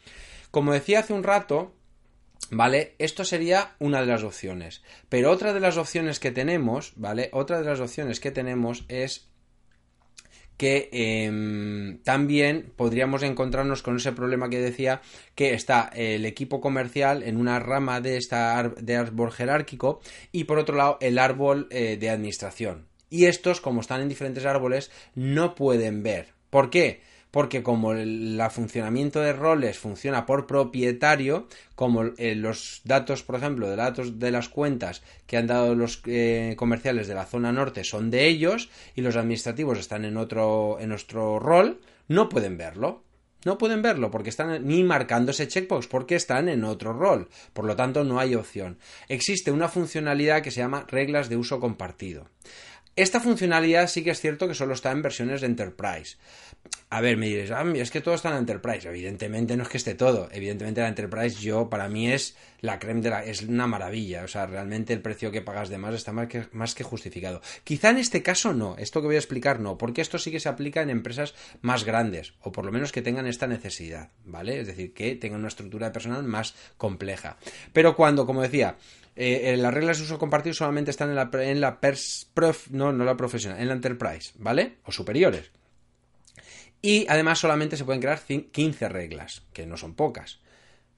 Como 0.50 0.72
decía 0.72 1.00
hace 1.00 1.12
un 1.12 1.22
rato, 1.22 1.74
¿Vale? 2.50 2.94
Esto 2.98 3.24
sería 3.24 3.76
una 3.78 4.00
de 4.00 4.06
las 4.06 4.24
opciones. 4.24 4.82
Pero 5.08 5.30
otra 5.30 5.52
de 5.52 5.60
las 5.60 5.76
opciones 5.76 6.20
que 6.20 6.30
tenemos, 6.32 6.92
¿vale? 6.96 7.30
Otra 7.32 7.60
de 7.60 7.66
las 7.66 7.80
opciones 7.80 8.20
que 8.20 8.30
tenemos 8.30 8.84
es 8.88 9.32
que 10.56 10.90
em, 10.92 11.98
también 12.04 12.72
podríamos 12.76 13.22
encontrarnos 13.22 13.82
con 13.82 13.96
ese 13.96 14.12
problema 14.12 14.48
que 14.48 14.60
decía 14.60 15.00
que 15.34 15.54
está 15.54 15.90
el 15.94 16.24
equipo 16.24 16.60
comercial 16.60 17.22
en 17.22 17.36
una 17.36 17.58
rama 17.58 18.00
de 18.00 18.16
esta 18.16 18.62
de 18.68 18.96
árbol 18.96 19.32
jerárquico 19.32 20.00
y 20.30 20.44
por 20.44 20.58
otro 20.58 20.76
lado 20.76 20.98
el 21.00 21.18
árbol 21.18 21.66
eh, 21.70 21.96
de 21.96 22.10
administración. 22.10 22.86
Y 23.10 23.26
estos, 23.26 23.60
como 23.60 23.80
están 23.80 24.00
en 24.02 24.08
diferentes 24.08 24.46
árboles, 24.46 24.90
no 25.14 25.54
pueden 25.54 26.02
ver. 26.02 26.28
¿Por 26.48 26.70
qué? 26.70 27.02
Porque 27.32 27.62
como 27.62 27.94
el 27.94 28.40
funcionamiento 28.50 29.20
de 29.20 29.32
roles 29.32 29.78
funciona 29.78 30.26
por 30.26 30.46
propietario, 30.46 31.48
como 31.74 32.04
eh, 32.18 32.36
los 32.36 32.82
datos, 32.84 33.22
por 33.24 33.36
ejemplo, 33.36 33.68
de 33.68 33.76
datos 33.76 34.20
de 34.20 34.30
las 34.30 34.50
cuentas 34.50 35.02
que 35.26 35.38
han 35.38 35.46
dado 35.46 35.74
los 35.74 36.02
eh, 36.06 36.54
comerciales 36.58 37.08
de 37.08 37.14
la 37.14 37.24
zona 37.24 37.50
norte 37.50 37.84
son 37.84 38.10
de 38.10 38.26
ellos 38.26 38.68
y 38.94 39.00
los 39.00 39.16
administrativos 39.16 39.78
están 39.78 40.04
en 40.04 40.18
otro 40.18 40.76
en 40.78 40.90
nuestro 40.90 41.40
rol, 41.40 41.80
no 42.06 42.28
pueden 42.28 42.56
verlo. 42.56 43.02
No 43.44 43.58
pueden 43.58 43.82
verlo 43.82 44.08
porque 44.12 44.30
están 44.30 44.68
ni 44.68 44.84
marcando 44.84 45.32
ese 45.32 45.48
checkbox 45.48 45.88
porque 45.88 46.14
están 46.14 46.48
en 46.48 46.62
otro 46.62 46.92
rol. 46.92 47.28
Por 47.52 47.64
lo 47.64 47.74
tanto, 47.74 48.04
no 48.04 48.20
hay 48.20 48.36
opción. 48.36 48.78
Existe 49.08 49.50
una 49.50 49.68
funcionalidad 49.68 50.42
que 50.42 50.52
se 50.52 50.60
llama 50.60 50.86
reglas 50.88 51.28
de 51.28 51.36
uso 51.36 51.58
compartido. 51.58 52.28
Esta 52.94 53.20
funcionalidad 53.20 53.88
sí 53.88 54.04
que 54.04 54.10
es 54.10 54.20
cierto 54.20 54.46
que 54.46 54.54
solo 54.54 54.74
está 54.74 54.90
en 54.90 55.00
versiones 55.00 55.40
de 55.40 55.46
Enterprise. 55.46 56.18
A 56.92 57.00
ver, 57.00 57.16
me 57.16 57.26
diréis, 57.26 57.50
ah, 57.50 57.64
es 57.74 57.90
que 57.90 58.02
todo 58.02 58.14
está 58.14 58.28
en 58.28 58.36
Enterprise. 58.36 58.86
Evidentemente 58.86 59.56
no 59.56 59.62
es 59.62 59.70
que 59.70 59.78
esté 59.78 59.94
todo. 59.94 60.28
Evidentemente 60.30 60.82
la 60.82 60.88
Enterprise 60.88 61.40
yo, 61.40 61.70
para 61.70 61.88
mí 61.88 62.12
es 62.12 62.36
la 62.60 62.78
creme 62.78 63.00
de 63.00 63.08
la... 63.08 63.24
es 63.24 63.40
una 63.40 63.66
maravilla. 63.66 64.24
O 64.24 64.28
sea, 64.28 64.44
realmente 64.44 64.92
el 64.92 65.00
precio 65.00 65.30
que 65.30 65.40
pagas 65.40 65.70
de 65.70 65.78
más 65.78 65.94
está 65.94 66.12
más 66.12 66.74
que, 66.74 66.84
justificado. 66.84 67.40
Quizá 67.64 67.88
en 67.88 67.96
este 67.96 68.22
caso 68.22 68.52
no. 68.52 68.76
Esto 68.76 69.00
que 69.00 69.06
voy 69.06 69.16
a 69.16 69.20
explicar 69.20 69.58
no. 69.58 69.78
Porque 69.78 70.02
esto 70.02 70.18
sí 70.18 70.30
que 70.30 70.38
se 70.38 70.50
aplica 70.50 70.82
en 70.82 70.90
empresas 70.90 71.34
más 71.62 71.84
grandes. 71.84 72.34
O 72.42 72.52
por 72.52 72.66
lo 72.66 72.72
menos 72.72 72.92
que 72.92 73.00
tengan 73.00 73.26
esta 73.26 73.46
necesidad. 73.46 74.10
¿Vale? 74.26 74.60
Es 74.60 74.66
decir, 74.66 74.92
que 74.92 75.16
tengan 75.16 75.40
una 75.40 75.48
estructura 75.48 75.86
de 75.86 75.92
personal 75.92 76.22
más 76.24 76.54
compleja. 76.76 77.38
Pero 77.72 77.96
cuando, 77.96 78.26
como 78.26 78.42
decía, 78.42 78.76
eh, 79.16 79.56
las 79.56 79.72
reglas 79.72 79.96
de 79.96 80.04
uso 80.04 80.18
compartido 80.18 80.52
solamente 80.52 80.90
están 80.90 81.08
en 81.08 81.16
la, 81.16 81.30
la 81.54 81.78
no, 82.70 82.92
no 82.92 83.04
la 83.06 83.16
profesional, 83.16 83.58
en 83.58 83.68
la 83.68 83.74
enterprise, 83.74 84.32
¿vale? 84.36 84.76
O 84.84 84.92
superiores. 84.92 85.50
Y 86.82 87.06
además 87.08 87.38
solamente 87.38 87.76
se 87.76 87.84
pueden 87.84 88.02
crear 88.02 88.20
15 88.20 88.88
reglas, 88.88 89.42
que 89.52 89.66
no 89.66 89.76
son 89.76 89.94
pocas, 89.94 90.40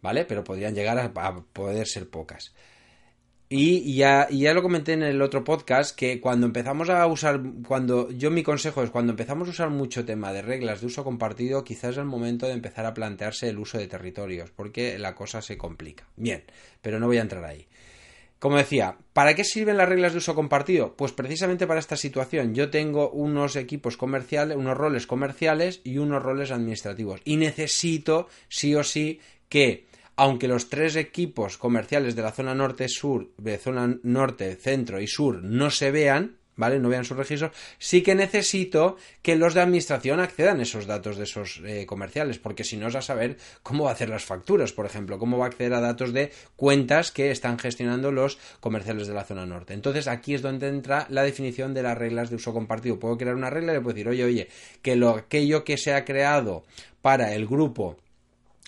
¿vale? 0.00 0.24
Pero 0.24 0.42
podrían 0.42 0.74
llegar 0.74 0.98
a, 0.98 1.42
poder 1.52 1.86
ser 1.86 2.08
pocas. 2.08 2.54
Y 3.50 3.94
ya, 3.94 4.26
ya, 4.30 4.54
lo 4.54 4.62
comenté 4.62 4.94
en 4.94 5.02
el 5.02 5.20
otro 5.20 5.44
podcast 5.44 5.94
que 5.94 6.22
cuando 6.22 6.46
empezamos 6.46 6.88
a 6.88 7.06
usar, 7.06 7.42
cuando 7.68 8.10
yo 8.10 8.30
mi 8.30 8.42
consejo 8.42 8.82
es 8.82 8.90
cuando 8.90 9.12
empezamos 9.12 9.46
a 9.46 9.50
usar 9.50 9.68
mucho 9.68 10.06
tema 10.06 10.32
de 10.32 10.40
reglas 10.40 10.80
de 10.80 10.86
uso 10.86 11.04
compartido, 11.04 11.62
quizás 11.62 11.90
es 11.90 11.98
el 11.98 12.06
momento 12.06 12.46
de 12.46 12.54
empezar 12.54 12.86
a 12.86 12.94
plantearse 12.94 13.50
el 13.50 13.58
uso 13.58 13.76
de 13.76 13.86
territorios, 13.86 14.50
porque 14.50 14.98
la 14.98 15.14
cosa 15.14 15.42
se 15.42 15.58
complica. 15.58 16.08
Bien, 16.16 16.44
pero 16.80 16.98
no 16.98 17.06
voy 17.06 17.18
a 17.18 17.22
entrar 17.22 17.44
ahí. 17.44 17.68
Como 18.44 18.58
decía, 18.58 18.98
¿para 19.14 19.32
qué 19.34 19.42
sirven 19.42 19.78
las 19.78 19.88
reglas 19.88 20.12
de 20.12 20.18
uso 20.18 20.34
compartido? 20.34 20.94
Pues 20.98 21.12
precisamente 21.12 21.66
para 21.66 21.80
esta 21.80 21.96
situación. 21.96 22.54
Yo 22.54 22.68
tengo 22.68 23.08
unos 23.08 23.56
equipos 23.56 23.96
comerciales, 23.96 24.58
unos 24.58 24.76
roles 24.76 25.06
comerciales 25.06 25.80
y 25.82 25.96
unos 25.96 26.22
roles 26.22 26.50
administrativos. 26.50 27.22
Y 27.24 27.38
necesito, 27.38 28.28
sí 28.50 28.74
o 28.74 28.84
sí, 28.84 29.18
que 29.48 29.86
aunque 30.16 30.46
los 30.46 30.68
tres 30.68 30.96
equipos 30.96 31.56
comerciales 31.56 32.16
de 32.16 32.20
la 32.20 32.32
zona 32.32 32.54
norte-sur, 32.54 33.32
de 33.38 33.56
zona 33.56 33.98
norte, 34.02 34.56
centro 34.56 35.00
y 35.00 35.06
sur 35.06 35.42
no 35.42 35.70
se 35.70 35.90
vean, 35.90 36.36
¿vale? 36.56 36.78
No 36.78 36.88
vean 36.88 37.04
sus 37.04 37.16
registros, 37.16 37.52
sí 37.78 38.02
que 38.02 38.14
necesito 38.14 38.96
que 39.22 39.36
los 39.36 39.54
de 39.54 39.60
administración 39.60 40.20
accedan 40.20 40.60
a 40.60 40.62
esos 40.62 40.86
datos 40.86 41.16
de 41.16 41.24
esos 41.24 41.60
eh, 41.64 41.86
comerciales, 41.86 42.38
porque 42.38 42.64
si 42.64 42.76
no 42.76 42.88
es 42.88 42.94
a 42.94 43.02
saber 43.02 43.36
cómo 43.62 43.84
va 43.84 43.90
a 43.90 43.92
hacer 43.94 44.08
las 44.08 44.24
facturas, 44.24 44.72
por 44.72 44.86
ejemplo, 44.86 45.18
cómo 45.18 45.38
va 45.38 45.46
a 45.46 45.48
acceder 45.48 45.74
a 45.74 45.80
datos 45.80 46.12
de 46.12 46.32
cuentas 46.56 47.10
que 47.10 47.30
están 47.30 47.58
gestionando 47.58 48.12
los 48.12 48.38
comerciales 48.60 49.06
de 49.06 49.14
la 49.14 49.24
zona 49.24 49.46
norte. 49.46 49.74
Entonces 49.74 50.08
aquí 50.08 50.34
es 50.34 50.42
donde 50.42 50.68
entra 50.68 51.06
la 51.10 51.22
definición 51.22 51.74
de 51.74 51.82
las 51.82 51.98
reglas 51.98 52.30
de 52.30 52.36
uso 52.36 52.52
compartido. 52.52 52.98
Puedo 52.98 53.16
crear 53.16 53.34
una 53.34 53.50
regla 53.50 53.72
y 53.72 53.76
le 53.76 53.80
puedo 53.80 53.94
decir, 53.94 54.08
oye, 54.08 54.24
oye, 54.24 54.48
que 54.82 54.96
lo, 54.96 55.10
aquello 55.10 55.64
que 55.64 55.76
se 55.76 55.94
ha 55.94 56.04
creado 56.04 56.64
para 57.02 57.34
el 57.34 57.46
grupo 57.46 57.96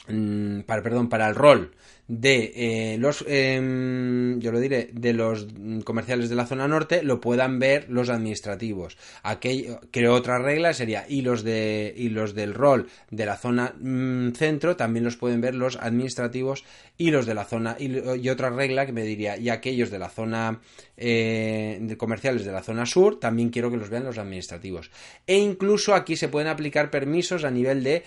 mm, 0.09 0.61
para, 0.61 0.83
perdón, 0.83 1.09
para 1.09 1.29
el 1.29 1.35
rol 1.35 1.72
de 2.09 2.53
eh, 2.55 2.99
los 2.99 3.25
em, 3.27 4.38
yo 4.38 4.53
lo 4.53 4.61
diré 4.61 4.90
de 4.92 5.12
los 5.12 5.47
comerciales 5.85 6.29
de 6.29 6.37
la 6.37 6.47
zona 6.47 6.69
norte 6.69 7.03
lo 7.03 7.21
puedan 7.21 7.59
ver 7.59 7.87
los 7.88 8.11
administrativos. 8.11 8.97
Aquello 9.23 9.81
creo 9.90 10.14
otra 10.14 10.38
regla 10.38 10.73
sería 10.73 11.05
y 11.09 11.23
los 11.23 11.42
de 11.42 11.92
y 11.97 12.09
los 12.11 12.35
del 12.35 12.55
rol 12.55 12.88
de 13.11 13.27
la 13.27 13.37
zona 13.37 13.75
mm, 13.79 14.33
centro 14.33 14.77
también 14.77 15.05
los 15.05 15.16
pueden 15.16 15.40
ver 15.40 15.55
los 15.55 15.77
administrativos 15.77 16.64
y 16.97 17.11
los 17.11 17.27
de 17.27 17.35
la 17.35 17.45
zona 17.45 17.77
y, 17.79 18.29
otra 18.29 18.51
regla 18.51 18.87
que 18.87 18.92
me 18.92 19.03
diría 19.03 19.37
y 19.37 19.49
aquellos 19.49 19.90
de 19.90 19.99
la 19.99 20.09
zona 20.09 20.61
eh, 20.97 21.79
de 21.81 21.97
comerciales 21.97 22.45
de 22.45 22.53
la 22.53 22.62
zona 22.62 22.87
sur 22.87 23.19
también 23.19 23.51
quiero 23.51 23.71
que 23.71 23.77
los 23.77 23.90
vean 23.90 24.05
los 24.05 24.19
administrativos. 24.19 24.90
E 25.27 25.38
incluso 25.38 25.95
aquí 25.95 26.16
se 26.16 26.29
pueden 26.29 26.49
aplicar 26.49 26.90
permisos 26.90 27.45
a 27.45 27.51
nivel 27.51 27.83
de 27.83 28.05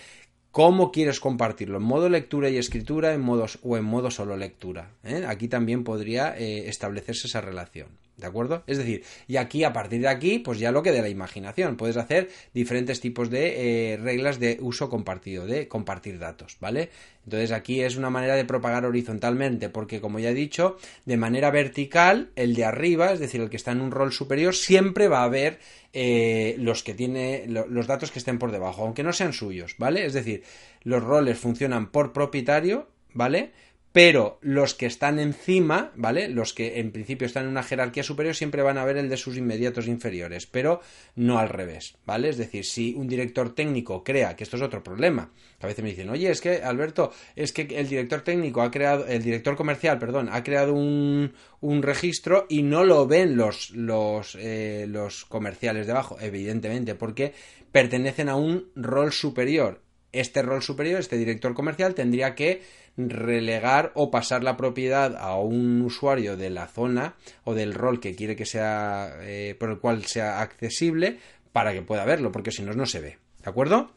cómo 0.50 0.92
quieres 0.92 1.20
compartirlo, 1.20 1.78
en 1.78 1.84
modo 1.84 2.08
lectura 2.08 2.50
y 2.50 2.56
escritura 2.56 3.12
en 3.14 3.20
modos, 3.20 3.58
o 3.62 3.76
en 3.76 3.84
modo 3.84 4.10
solo 4.10 4.36
lectura. 4.36 4.90
¿eh? 5.04 5.24
Aquí 5.26 5.48
también 5.48 5.84
podría 5.84 6.36
eh, 6.36 6.68
establecerse 6.68 7.26
esa 7.26 7.40
relación. 7.40 7.88
¿De 8.20 8.26
acuerdo? 8.26 8.62
Es 8.66 8.78
decir, 8.78 9.02
y 9.26 9.36
aquí, 9.36 9.64
a 9.64 9.72
partir 9.72 10.02
de 10.02 10.08
aquí, 10.08 10.38
pues 10.38 10.58
ya 10.58 10.72
lo 10.72 10.82
que 10.82 10.92
de 10.92 11.02
la 11.02 11.08
imaginación. 11.08 11.76
Puedes 11.76 11.96
hacer 11.96 12.28
diferentes 12.52 13.00
tipos 13.00 13.30
de 13.30 13.92
eh, 13.92 13.96
reglas 13.96 14.38
de 14.38 14.58
uso 14.60 14.90
compartido, 14.90 15.46
de 15.46 15.68
compartir 15.68 16.18
datos, 16.18 16.58
¿vale? 16.60 16.90
Entonces 17.24 17.52
aquí 17.52 17.82
es 17.82 17.96
una 17.96 18.10
manera 18.10 18.34
de 18.34 18.44
propagar 18.44 18.84
horizontalmente, 18.84 19.68
porque 19.68 20.00
como 20.00 20.18
ya 20.18 20.30
he 20.30 20.34
dicho, 20.34 20.76
de 21.04 21.16
manera 21.16 21.50
vertical, 21.50 22.30
el 22.36 22.54
de 22.54 22.64
arriba, 22.64 23.12
es 23.12 23.20
decir, 23.20 23.40
el 23.40 23.50
que 23.50 23.56
está 23.56 23.72
en 23.72 23.80
un 23.80 23.90
rol 23.90 24.12
superior, 24.12 24.54
siempre 24.54 25.08
va 25.08 25.24
a 25.24 25.28
ver 25.28 25.58
eh, 25.92 26.56
los 26.58 26.82
que 26.82 26.94
tiene, 26.94 27.46
los 27.46 27.86
datos 27.86 28.10
que 28.10 28.18
estén 28.18 28.38
por 28.38 28.52
debajo, 28.52 28.82
aunque 28.82 29.02
no 29.02 29.12
sean 29.12 29.32
suyos, 29.32 29.76
¿vale? 29.78 30.04
Es 30.04 30.12
decir, 30.12 30.42
los 30.82 31.02
roles 31.02 31.38
funcionan 31.38 31.90
por 31.90 32.12
propietario, 32.12 32.88
¿vale? 33.12 33.52
Pero 33.92 34.38
los 34.40 34.74
que 34.74 34.86
están 34.86 35.18
encima, 35.18 35.90
¿vale? 35.96 36.28
Los 36.28 36.54
que 36.54 36.78
en 36.78 36.92
principio 36.92 37.26
están 37.26 37.44
en 37.44 37.50
una 37.50 37.64
jerarquía 37.64 38.04
superior 38.04 38.36
siempre 38.36 38.62
van 38.62 38.78
a 38.78 38.84
ver 38.84 38.96
el 38.96 39.08
de 39.08 39.16
sus 39.16 39.36
inmediatos 39.36 39.88
inferiores, 39.88 40.46
pero 40.46 40.80
no 41.16 41.38
al 41.38 41.48
revés, 41.48 41.96
¿vale? 42.06 42.28
Es 42.28 42.36
decir, 42.36 42.64
si 42.64 42.94
un 42.94 43.08
director 43.08 43.52
técnico 43.54 44.04
crea, 44.04 44.36
que 44.36 44.44
esto 44.44 44.56
es 44.56 44.62
otro 44.62 44.84
problema, 44.84 45.32
a 45.60 45.66
veces 45.66 45.82
me 45.82 45.90
dicen, 45.90 46.08
oye, 46.08 46.30
es 46.30 46.40
que 46.40 46.62
Alberto, 46.62 47.12
es 47.34 47.52
que 47.52 47.62
el 47.62 47.88
director 47.88 48.22
técnico 48.22 48.62
ha 48.62 48.70
creado, 48.70 49.06
el 49.06 49.22
director 49.22 49.56
comercial, 49.56 49.98
perdón, 49.98 50.28
ha 50.30 50.44
creado 50.44 50.72
un, 50.72 51.34
un 51.60 51.82
registro 51.82 52.46
y 52.48 52.62
no 52.62 52.84
lo 52.84 53.08
ven 53.08 53.36
los, 53.36 53.70
los, 53.70 54.36
eh, 54.38 54.86
los 54.88 55.24
comerciales 55.24 55.88
debajo, 55.88 56.16
evidentemente, 56.20 56.94
porque 56.94 57.34
pertenecen 57.72 58.28
a 58.28 58.36
un 58.36 58.70
rol 58.76 59.12
superior. 59.12 59.82
Este 60.12 60.42
rol 60.42 60.60
superior, 60.62 60.98
este 60.98 61.16
director 61.16 61.54
comercial, 61.54 61.94
tendría 61.94 62.34
que 62.34 62.62
relegar 62.96 63.92
o 63.94 64.10
pasar 64.10 64.44
la 64.44 64.56
propiedad 64.56 65.16
a 65.16 65.36
un 65.36 65.80
usuario 65.82 66.36
de 66.36 66.50
la 66.50 66.66
zona 66.66 67.14
o 67.44 67.54
del 67.54 67.74
rol 67.74 68.00
que 68.00 68.14
quiere 68.14 68.36
que 68.36 68.46
sea 68.46 69.16
eh, 69.22 69.56
por 69.58 69.70
el 69.70 69.78
cual 69.78 70.04
sea 70.04 70.40
accesible 70.40 71.18
para 71.52 71.72
que 71.72 71.82
pueda 71.82 72.04
verlo, 72.04 72.30
porque 72.30 72.52
si 72.52 72.62
no, 72.62 72.72
no 72.72 72.86
se 72.86 73.00
ve. 73.00 73.18
¿De 73.42 73.50
acuerdo? 73.50 73.92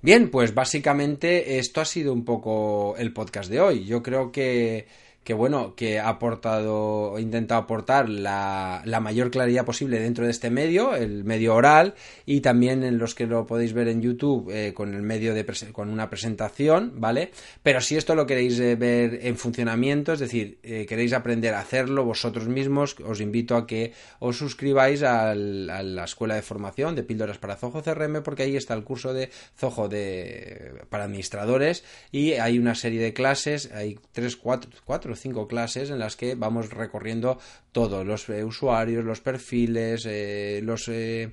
Bien, 0.00 0.30
pues 0.30 0.52
básicamente 0.52 1.58
esto 1.58 1.80
ha 1.80 1.84
sido 1.84 2.12
un 2.12 2.24
poco 2.24 2.96
el 2.98 3.12
podcast 3.12 3.48
de 3.48 3.60
hoy. 3.60 3.84
Yo 3.84 4.02
creo 4.02 4.32
que 4.32 4.86
que 5.24 5.34
bueno, 5.34 5.74
que 5.76 6.00
ha 6.00 6.08
aportado, 6.08 7.18
intentado 7.18 7.60
aportar 7.60 8.08
la, 8.08 8.82
la, 8.84 9.00
mayor 9.00 9.30
claridad 9.30 9.64
posible 9.64 10.00
dentro 10.00 10.24
de 10.24 10.30
este 10.30 10.50
medio, 10.50 10.96
el 10.96 11.24
medio 11.24 11.54
oral, 11.54 11.94
y 12.26 12.40
también 12.40 12.82
en 12.82 12.98
los 12.98 13.14
que 13.14 13.26
lo 13.26 13.46
podéis 13.46 13.72
ver 13.72 13.88
en 13.88 14.02
YouTube 14.02 14.50
eh, 14.50 14.72
con 14.74 14.94
el 14.94 15.02
medio 15.02 15.34
de 15.34 15.44
con 15.72 15.90
una 15.90 16.08
presentación, 16.08 16.94
¿vale? 16.96 17.30
Pero 17.62 17.80
si 17.80 17.96
esto 17.96 18.14
lo 18.14 18.26
queréis 18.26 18.58
eh, 18.58 18.74
ver 18.76 19.20
en 19.22 19.36
funcionamiento, 19.36 20.12
es 20.12 20.20
decir, 20.20 20.58
eh, 20.62 20.86
queréis 20.88 21.12
aprender 21.12 21.54
a 21.54 21.60
hacerlo 21.60 22.04
vosotros 22.04 22.48
mismos, 22.48 22.96
os 23.04 23.20
invito 23.20 23.56
a 23.56 23.66
que 23.66 23.92
os 24.18 24.38
suscribáis 24.38 25.02
a 25.02 25.34
la 25.34 26.04
escuela 26.04 26.34
de 26.34 26.42
formación 26.42 26.94
de 26.94 27.02
píldoras 27.02 27.38
para 27.38 27.56
Zoho 27.56 27.82
CRM, 27.82 28.22
porque 28.22 28.44
ahí 28.44 28.56
está 28.56 28.74
el 28.74 28.84
curso 28.84 29.12
de 29.12 29.30
Zoho 29.56 29.88
de, 29.88 30.82
para 30.88 31.04
administradores 31.04 31.84
y 32.10 32.32
hay 32.32 32.58
una 32.58 32.74
serie 32.74 33.00
de 33.00 33.12
clases, 33.12 33.70
hay 33.72 33.98
tres, 34.12 34.36
cuatro, 34.36 34.70
cuatro 34.84 35.11
cinco 35.20 35.48
clases 35.48 35.90
en 35.90 35.98
las 35.98 36.16
que 36.16 36.34
vamos 36.34 36.70
recorriendo 36.70 37.38
todos 37.72 38.06
los 38.06 38.28
eh, 38.28 38.44
usuarios, 38.44 39.04
los 39.04 39.20
perfiles, 39.20 40.06
eh, 40.06 40.60
los, 40.62 40.88
eh, 40.88 41.28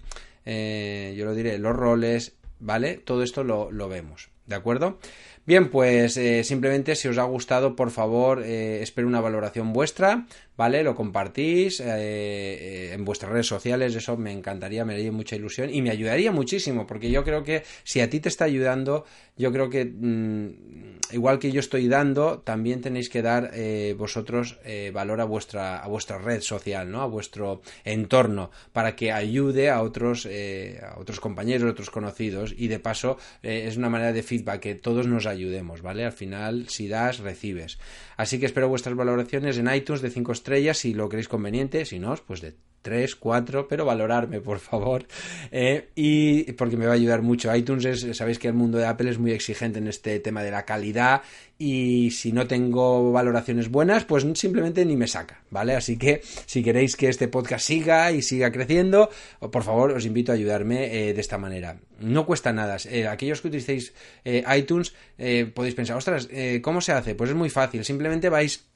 yo 1.18 1.26
lo 1.26 1.34
diré, 1.34 1.58
los 1.58 1.76
roles, 1.76 2.34
¿vale? 2.60 2.98
Todo 2.98 3.24
esto 3.24 3.44
lo, 3.44 3.72
lo 3.72 3.90
vemos, 3.90 4.30
¿de 4.46 4.56
acuerdo? 4.56 5.00
Bien, 5.50 5.72
pues 5.72 6.14
simplemente 6.44 6.94
si 6.96 7.08
os 7.08 7.18
ha 7.18 7.24
gustado, 7.24 7.76
por 7.76 7.90
favor, 7.90 8.44
espero 8.44 9.08
una 9.08 9.20
valoración 9.20 9.74
vuestra, 9.74 10.28
¿vale? 10.56 10.84
Lo 10.84 10.94
compartís 10.94 11.80
en 11.80 13.04
vuestras 13.04 13.32
redes 13.32 13.48
sociales, 13.48 13.96
eso 13.96 14.16
me 14.16 14.32
encantaría, 14.32 14.86
me 14.86 14.94
haría 14.94 15.12
mucha 15.12 15.36
ilusión 15.36 15.74
y 15.74 15.82
me 15.82 15.90
ayudaría 15.90 16.32
muchísimo, 16.32 16.86
porque 16.86 17.10
yo 17.10 17.24
creo 17.24 17.44
que 17.44 17.64
si 17.84 18.00
a 18.00 18.12
ti 18.12 18.20
te 18.20 18.30
está 18.30 18.46
ayudando, 18.46 19.06
yo 19.38 19.52
creo 19.52 19.72
que 19.72 19.86
mm, 19.86 21.00
igual 21.12 21.40
que 21.40 21.52
yo 21.52 21.60
estoy 21.60 21.88
dando, 21.88 22.40
también 22.40 22.82
tenéis 22.82 23.10
que 23.10 23.22
dar 23.22 23.52
eh, 23.54 23.96
vosotros 23.98 24.60
eh, 24.64 24.92
valor 24.94 25.22
a 25.22 25.26
vuestra, 25.26 25.80
a 25.80 25.88
vuestra 25.88 26.18
red 26.18 26.42
social, 26.42 26.92
¿no? 26.92 27.02
A 27.02 27.06
vuestro 27.06 27.62
entorno, 27.84 28.52
para 28.74 28.96
que 28.96 29.12
ayude 29.12 29.70
a 29.70 29.82
otros, 29.82 30.28
eh, 30.30 30.80
a 30.84 31.00
otros 31.00 31.20
compañeros, 31.20 31.68
a 31.68 31.72
otros 31.72 31.90
conocidos, 31.90 32.54
y 32.56 32.68
de 32.68 32.80
paso 32.80 33.18
es 33.42 33.78
una 33.78 33.90
manera 33.90 34.14
de 34.14 34.24
feedback, 34.24 34.60
que 34.60 34.76
todos 34.76 35.08
nos 35.08 35.26
ayudemos, 35.40 35.82
¿vale? 35.82 36.06
Al 36.06 36.12
final, 36.12 36.68
si 36.70 36.88
das, 36.88 37.20
recibes. 37.20 37.80
Así 38.18 38.40
que 38.40 38.46
espero 38.46 38.70
vuestras 38.70 38.96
valoraciones 38.96 39.58
en 39.58 39.74
iTunes 39.74 40.02
de 40.02 40.10
5 40.10 40.32
estrellas, 40.32 40.78
si 40.78 40.94
lo 40.94 41.10
queréis 41.10 41.28
conveniente, 41.28 41.86
si 41.86 42.00
no, 42.00 42.16
pues 42.28 42.42
de 42.42 42.56
3, 42.82 43.16
4, 43.16 43.68
pero 43.68 43.86
valorarme, 43.86 44.42
por 44.42 44.60
favor. 44.60 45.06
Eh, 45.52 45.90
y 45.96 46.52
porque 46.54 46.78
me 46.78 46.86
va 46.86 46.94
a 46.94 46.96
ayudar 46.96 47.22
mucho. 47.22 47.54
iTunes 47.56 47.86
es, 47.86 48.18
sabéis 48.18 48.40
que 48.40 48.48
el 48.48 48.54
mundo 48.54 48.78
de 48.78 48.86
Apple 48.86 49.10
es 49.10 49.20
muy 49.20 49.32
exigente 49.32 49.80
en 49.80 49.88
este 49.88 50.20
tema 50.20 50.44
de 50.44 50.52
la 50.52 50.66
calidad 50.66 51.22
y 51.58 52.12
si 52.12 52.32
no 52.32 52.48
tengo 52.48 53.12
valoraciones 53.12 53.70
buenas, 53.70 54.06
pues 54.06 54.26
simplemente 54.36 54.86
ni 54.86 54.96
me 54.96 55.08
saca, 55.08 55.42
¿vale? 55.50 55.76
Así 55.76 55.98
que 55.98 56.22
si 56.46 56.64
queréis 56.64 56.96
que 56.96 57.10
este 57.10 57.28
podcast 57.28 57.66
siga 57.66 58.12
y 58.12 58.22
siga 58.22 58.52
creciendo, 58.52 59.10
por 59.52 59.64
favor 59.64 59.92
os 59.92 60.06
invito 60.06 60.32
a 60.32 60.36
ayudarme 60.36 61.10
eh, 61.10 61.14
de 61.14 61.22
esta 61.22 61.38
manera. 61.38 61.80
No 62.00 62.26
cuesta 62.26 62.54
nada. 62.54 62.78
Eh, 62.90 63.08
aquellos 63.08 63.42
que 63.42 63.50
utilicéis 63.50 63.94
iTunes 64.56 64.94
podéis 65.54 65.76
pensar, 65.76 65.98
ostras, 65.98 66.30
¿cómo 66.62 66.80
se 66.80 66.94
hace? 66.94 67.14
Pues 67.14 67.32
es 67.32 67.36
muy 67.36 67.50
fácil. 67.50 67.84
Simplemente 67.84 68.30
vais 68.30 68.69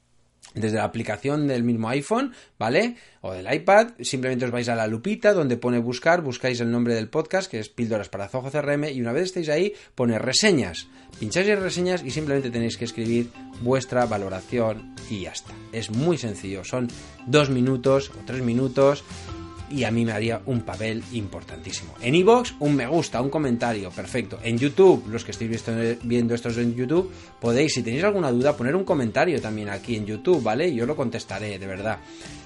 desde 0.54 0.76
la 0.76 0.84
aplicación 0.84 1.48
del 1.48 1.64
mismo 1.64 1.88
iPhone, 1.88 2.32
¿vale? 2.58 2.96
O 3.22 3.32
del 3.32 3.52
iPad, 3.52 3.92
simplemente 4.00 4.44
os 4.44 4.50
vais 4.50 4.68
a 4.68 4.76
la 4.76 4.86
lupita 4.86 5.32
donde 5.32 5.56
pone 5.56 5.78
buscar, 5.78 6.22
buscáis 6.22 6.60
el 6.60 6.70
nombre 6.70 6.94
del 6.94 7.08
podcast, 7.08 7.50
que 7.50 7.58
es 7.58 7.68
Píldoras 7.68 8.08
para 8.08 8.28
Zoho 8.28 8.50
CRM, 8.50 8.84
y 8.84 9.00
una 9.00 9.12
vez 9.12 9.24
estéis 9.24 9.48
ahí, 9.48 9.74
pone 9.94 10.18
reseñas. 10.18 10.86
Pincháis 11.18 11.48
en 11.48 11.60
reseñas 11.60 12.04
y 12.04 12.10
simplemente 12.10 12.50
tenéis 12.50 12.76
que 12.76 12.84
escribir 12.84 13.30
vuestra 13.62 14.06
valoración 14.06 14.94
y 15.10 15.22
ya 15.22 15.32
está. 15.32 15.52
Es 15.72 15.90
muy 15.90 16.18
sencillo, 16.18 16.64
son 16.64 16.88
dos 17.26 17.50
minutos 17.50 18.10
o 18.10 18.24
tres 18.26 18.42
minutos 18.42 19.04
y 19.74 19.84
a 19.84 19.90
mí 19.90 20.04
me 20.04 20.12
haría 20.12 20.40
un 20.46 20.60
papel 20.60 21.02
importantísimo. 21.12 21.94
En 22.00 22.14
iVoox, 22.14 22.52
un 22.60 22.76
me 22.76 22.86
gusta, 22.86 23.20
un 23.20 23.28
comentario, 23.28 23.90
perfecto. 23.90 24.38
En 24.42 24.56
YouTube, 24.56 25.08
los 25.08 25.24
que 25.24 25.32
estéis 25.32 25.64
viendo 26.04 26.34
estos 26.34 26.56
en 26.58 26.76
YouTube, 26.76 27.10
podéis, 27.40 27.74
si 27.74 27.82
tenéis 27.82 28.04
alguna 28.04 28.30
duda, 28.30 28.56
poner 28.56 28.76
un 28.76 28.84
comentario 28.84 29.40
también 29.40 29.68
aquí 29.68 29.96
en 29.96 30.06
YouTube, 30.06 30.42
¿vale? 30.42 30.72
Yo 30.72 30.86
lo 30.86 30.94
contestaré, 30.94 31.58
de 31.58 31.66
verdad. 31.66 31.98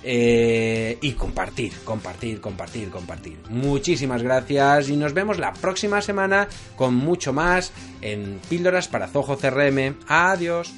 Eh, 0.03 0.97
y 1.03 1.13
compartir, 1.13 1.73
compartir, 1.85 2.41
compartir, 2.41 2.89
compartir. 2.89 3.37
Muchísimas 3.51 4.23
gracias 4.23 4.89
y 4.89 4.97
nos 4.97 5.13
vemos 5.13 5.39
la 5.39 5.53
próxima 5.53 6.01
semana 6.01 6.49
con 6.77 6.95
mucho 6.95 7.35
más 7.35 7.73
en 8.01 8.41
Píldoras 8.49 8.89
para 8.89 9.09
Zoho 9.09 9.37
CRM. 9.37 9.97
Adiós. 10.07 10.73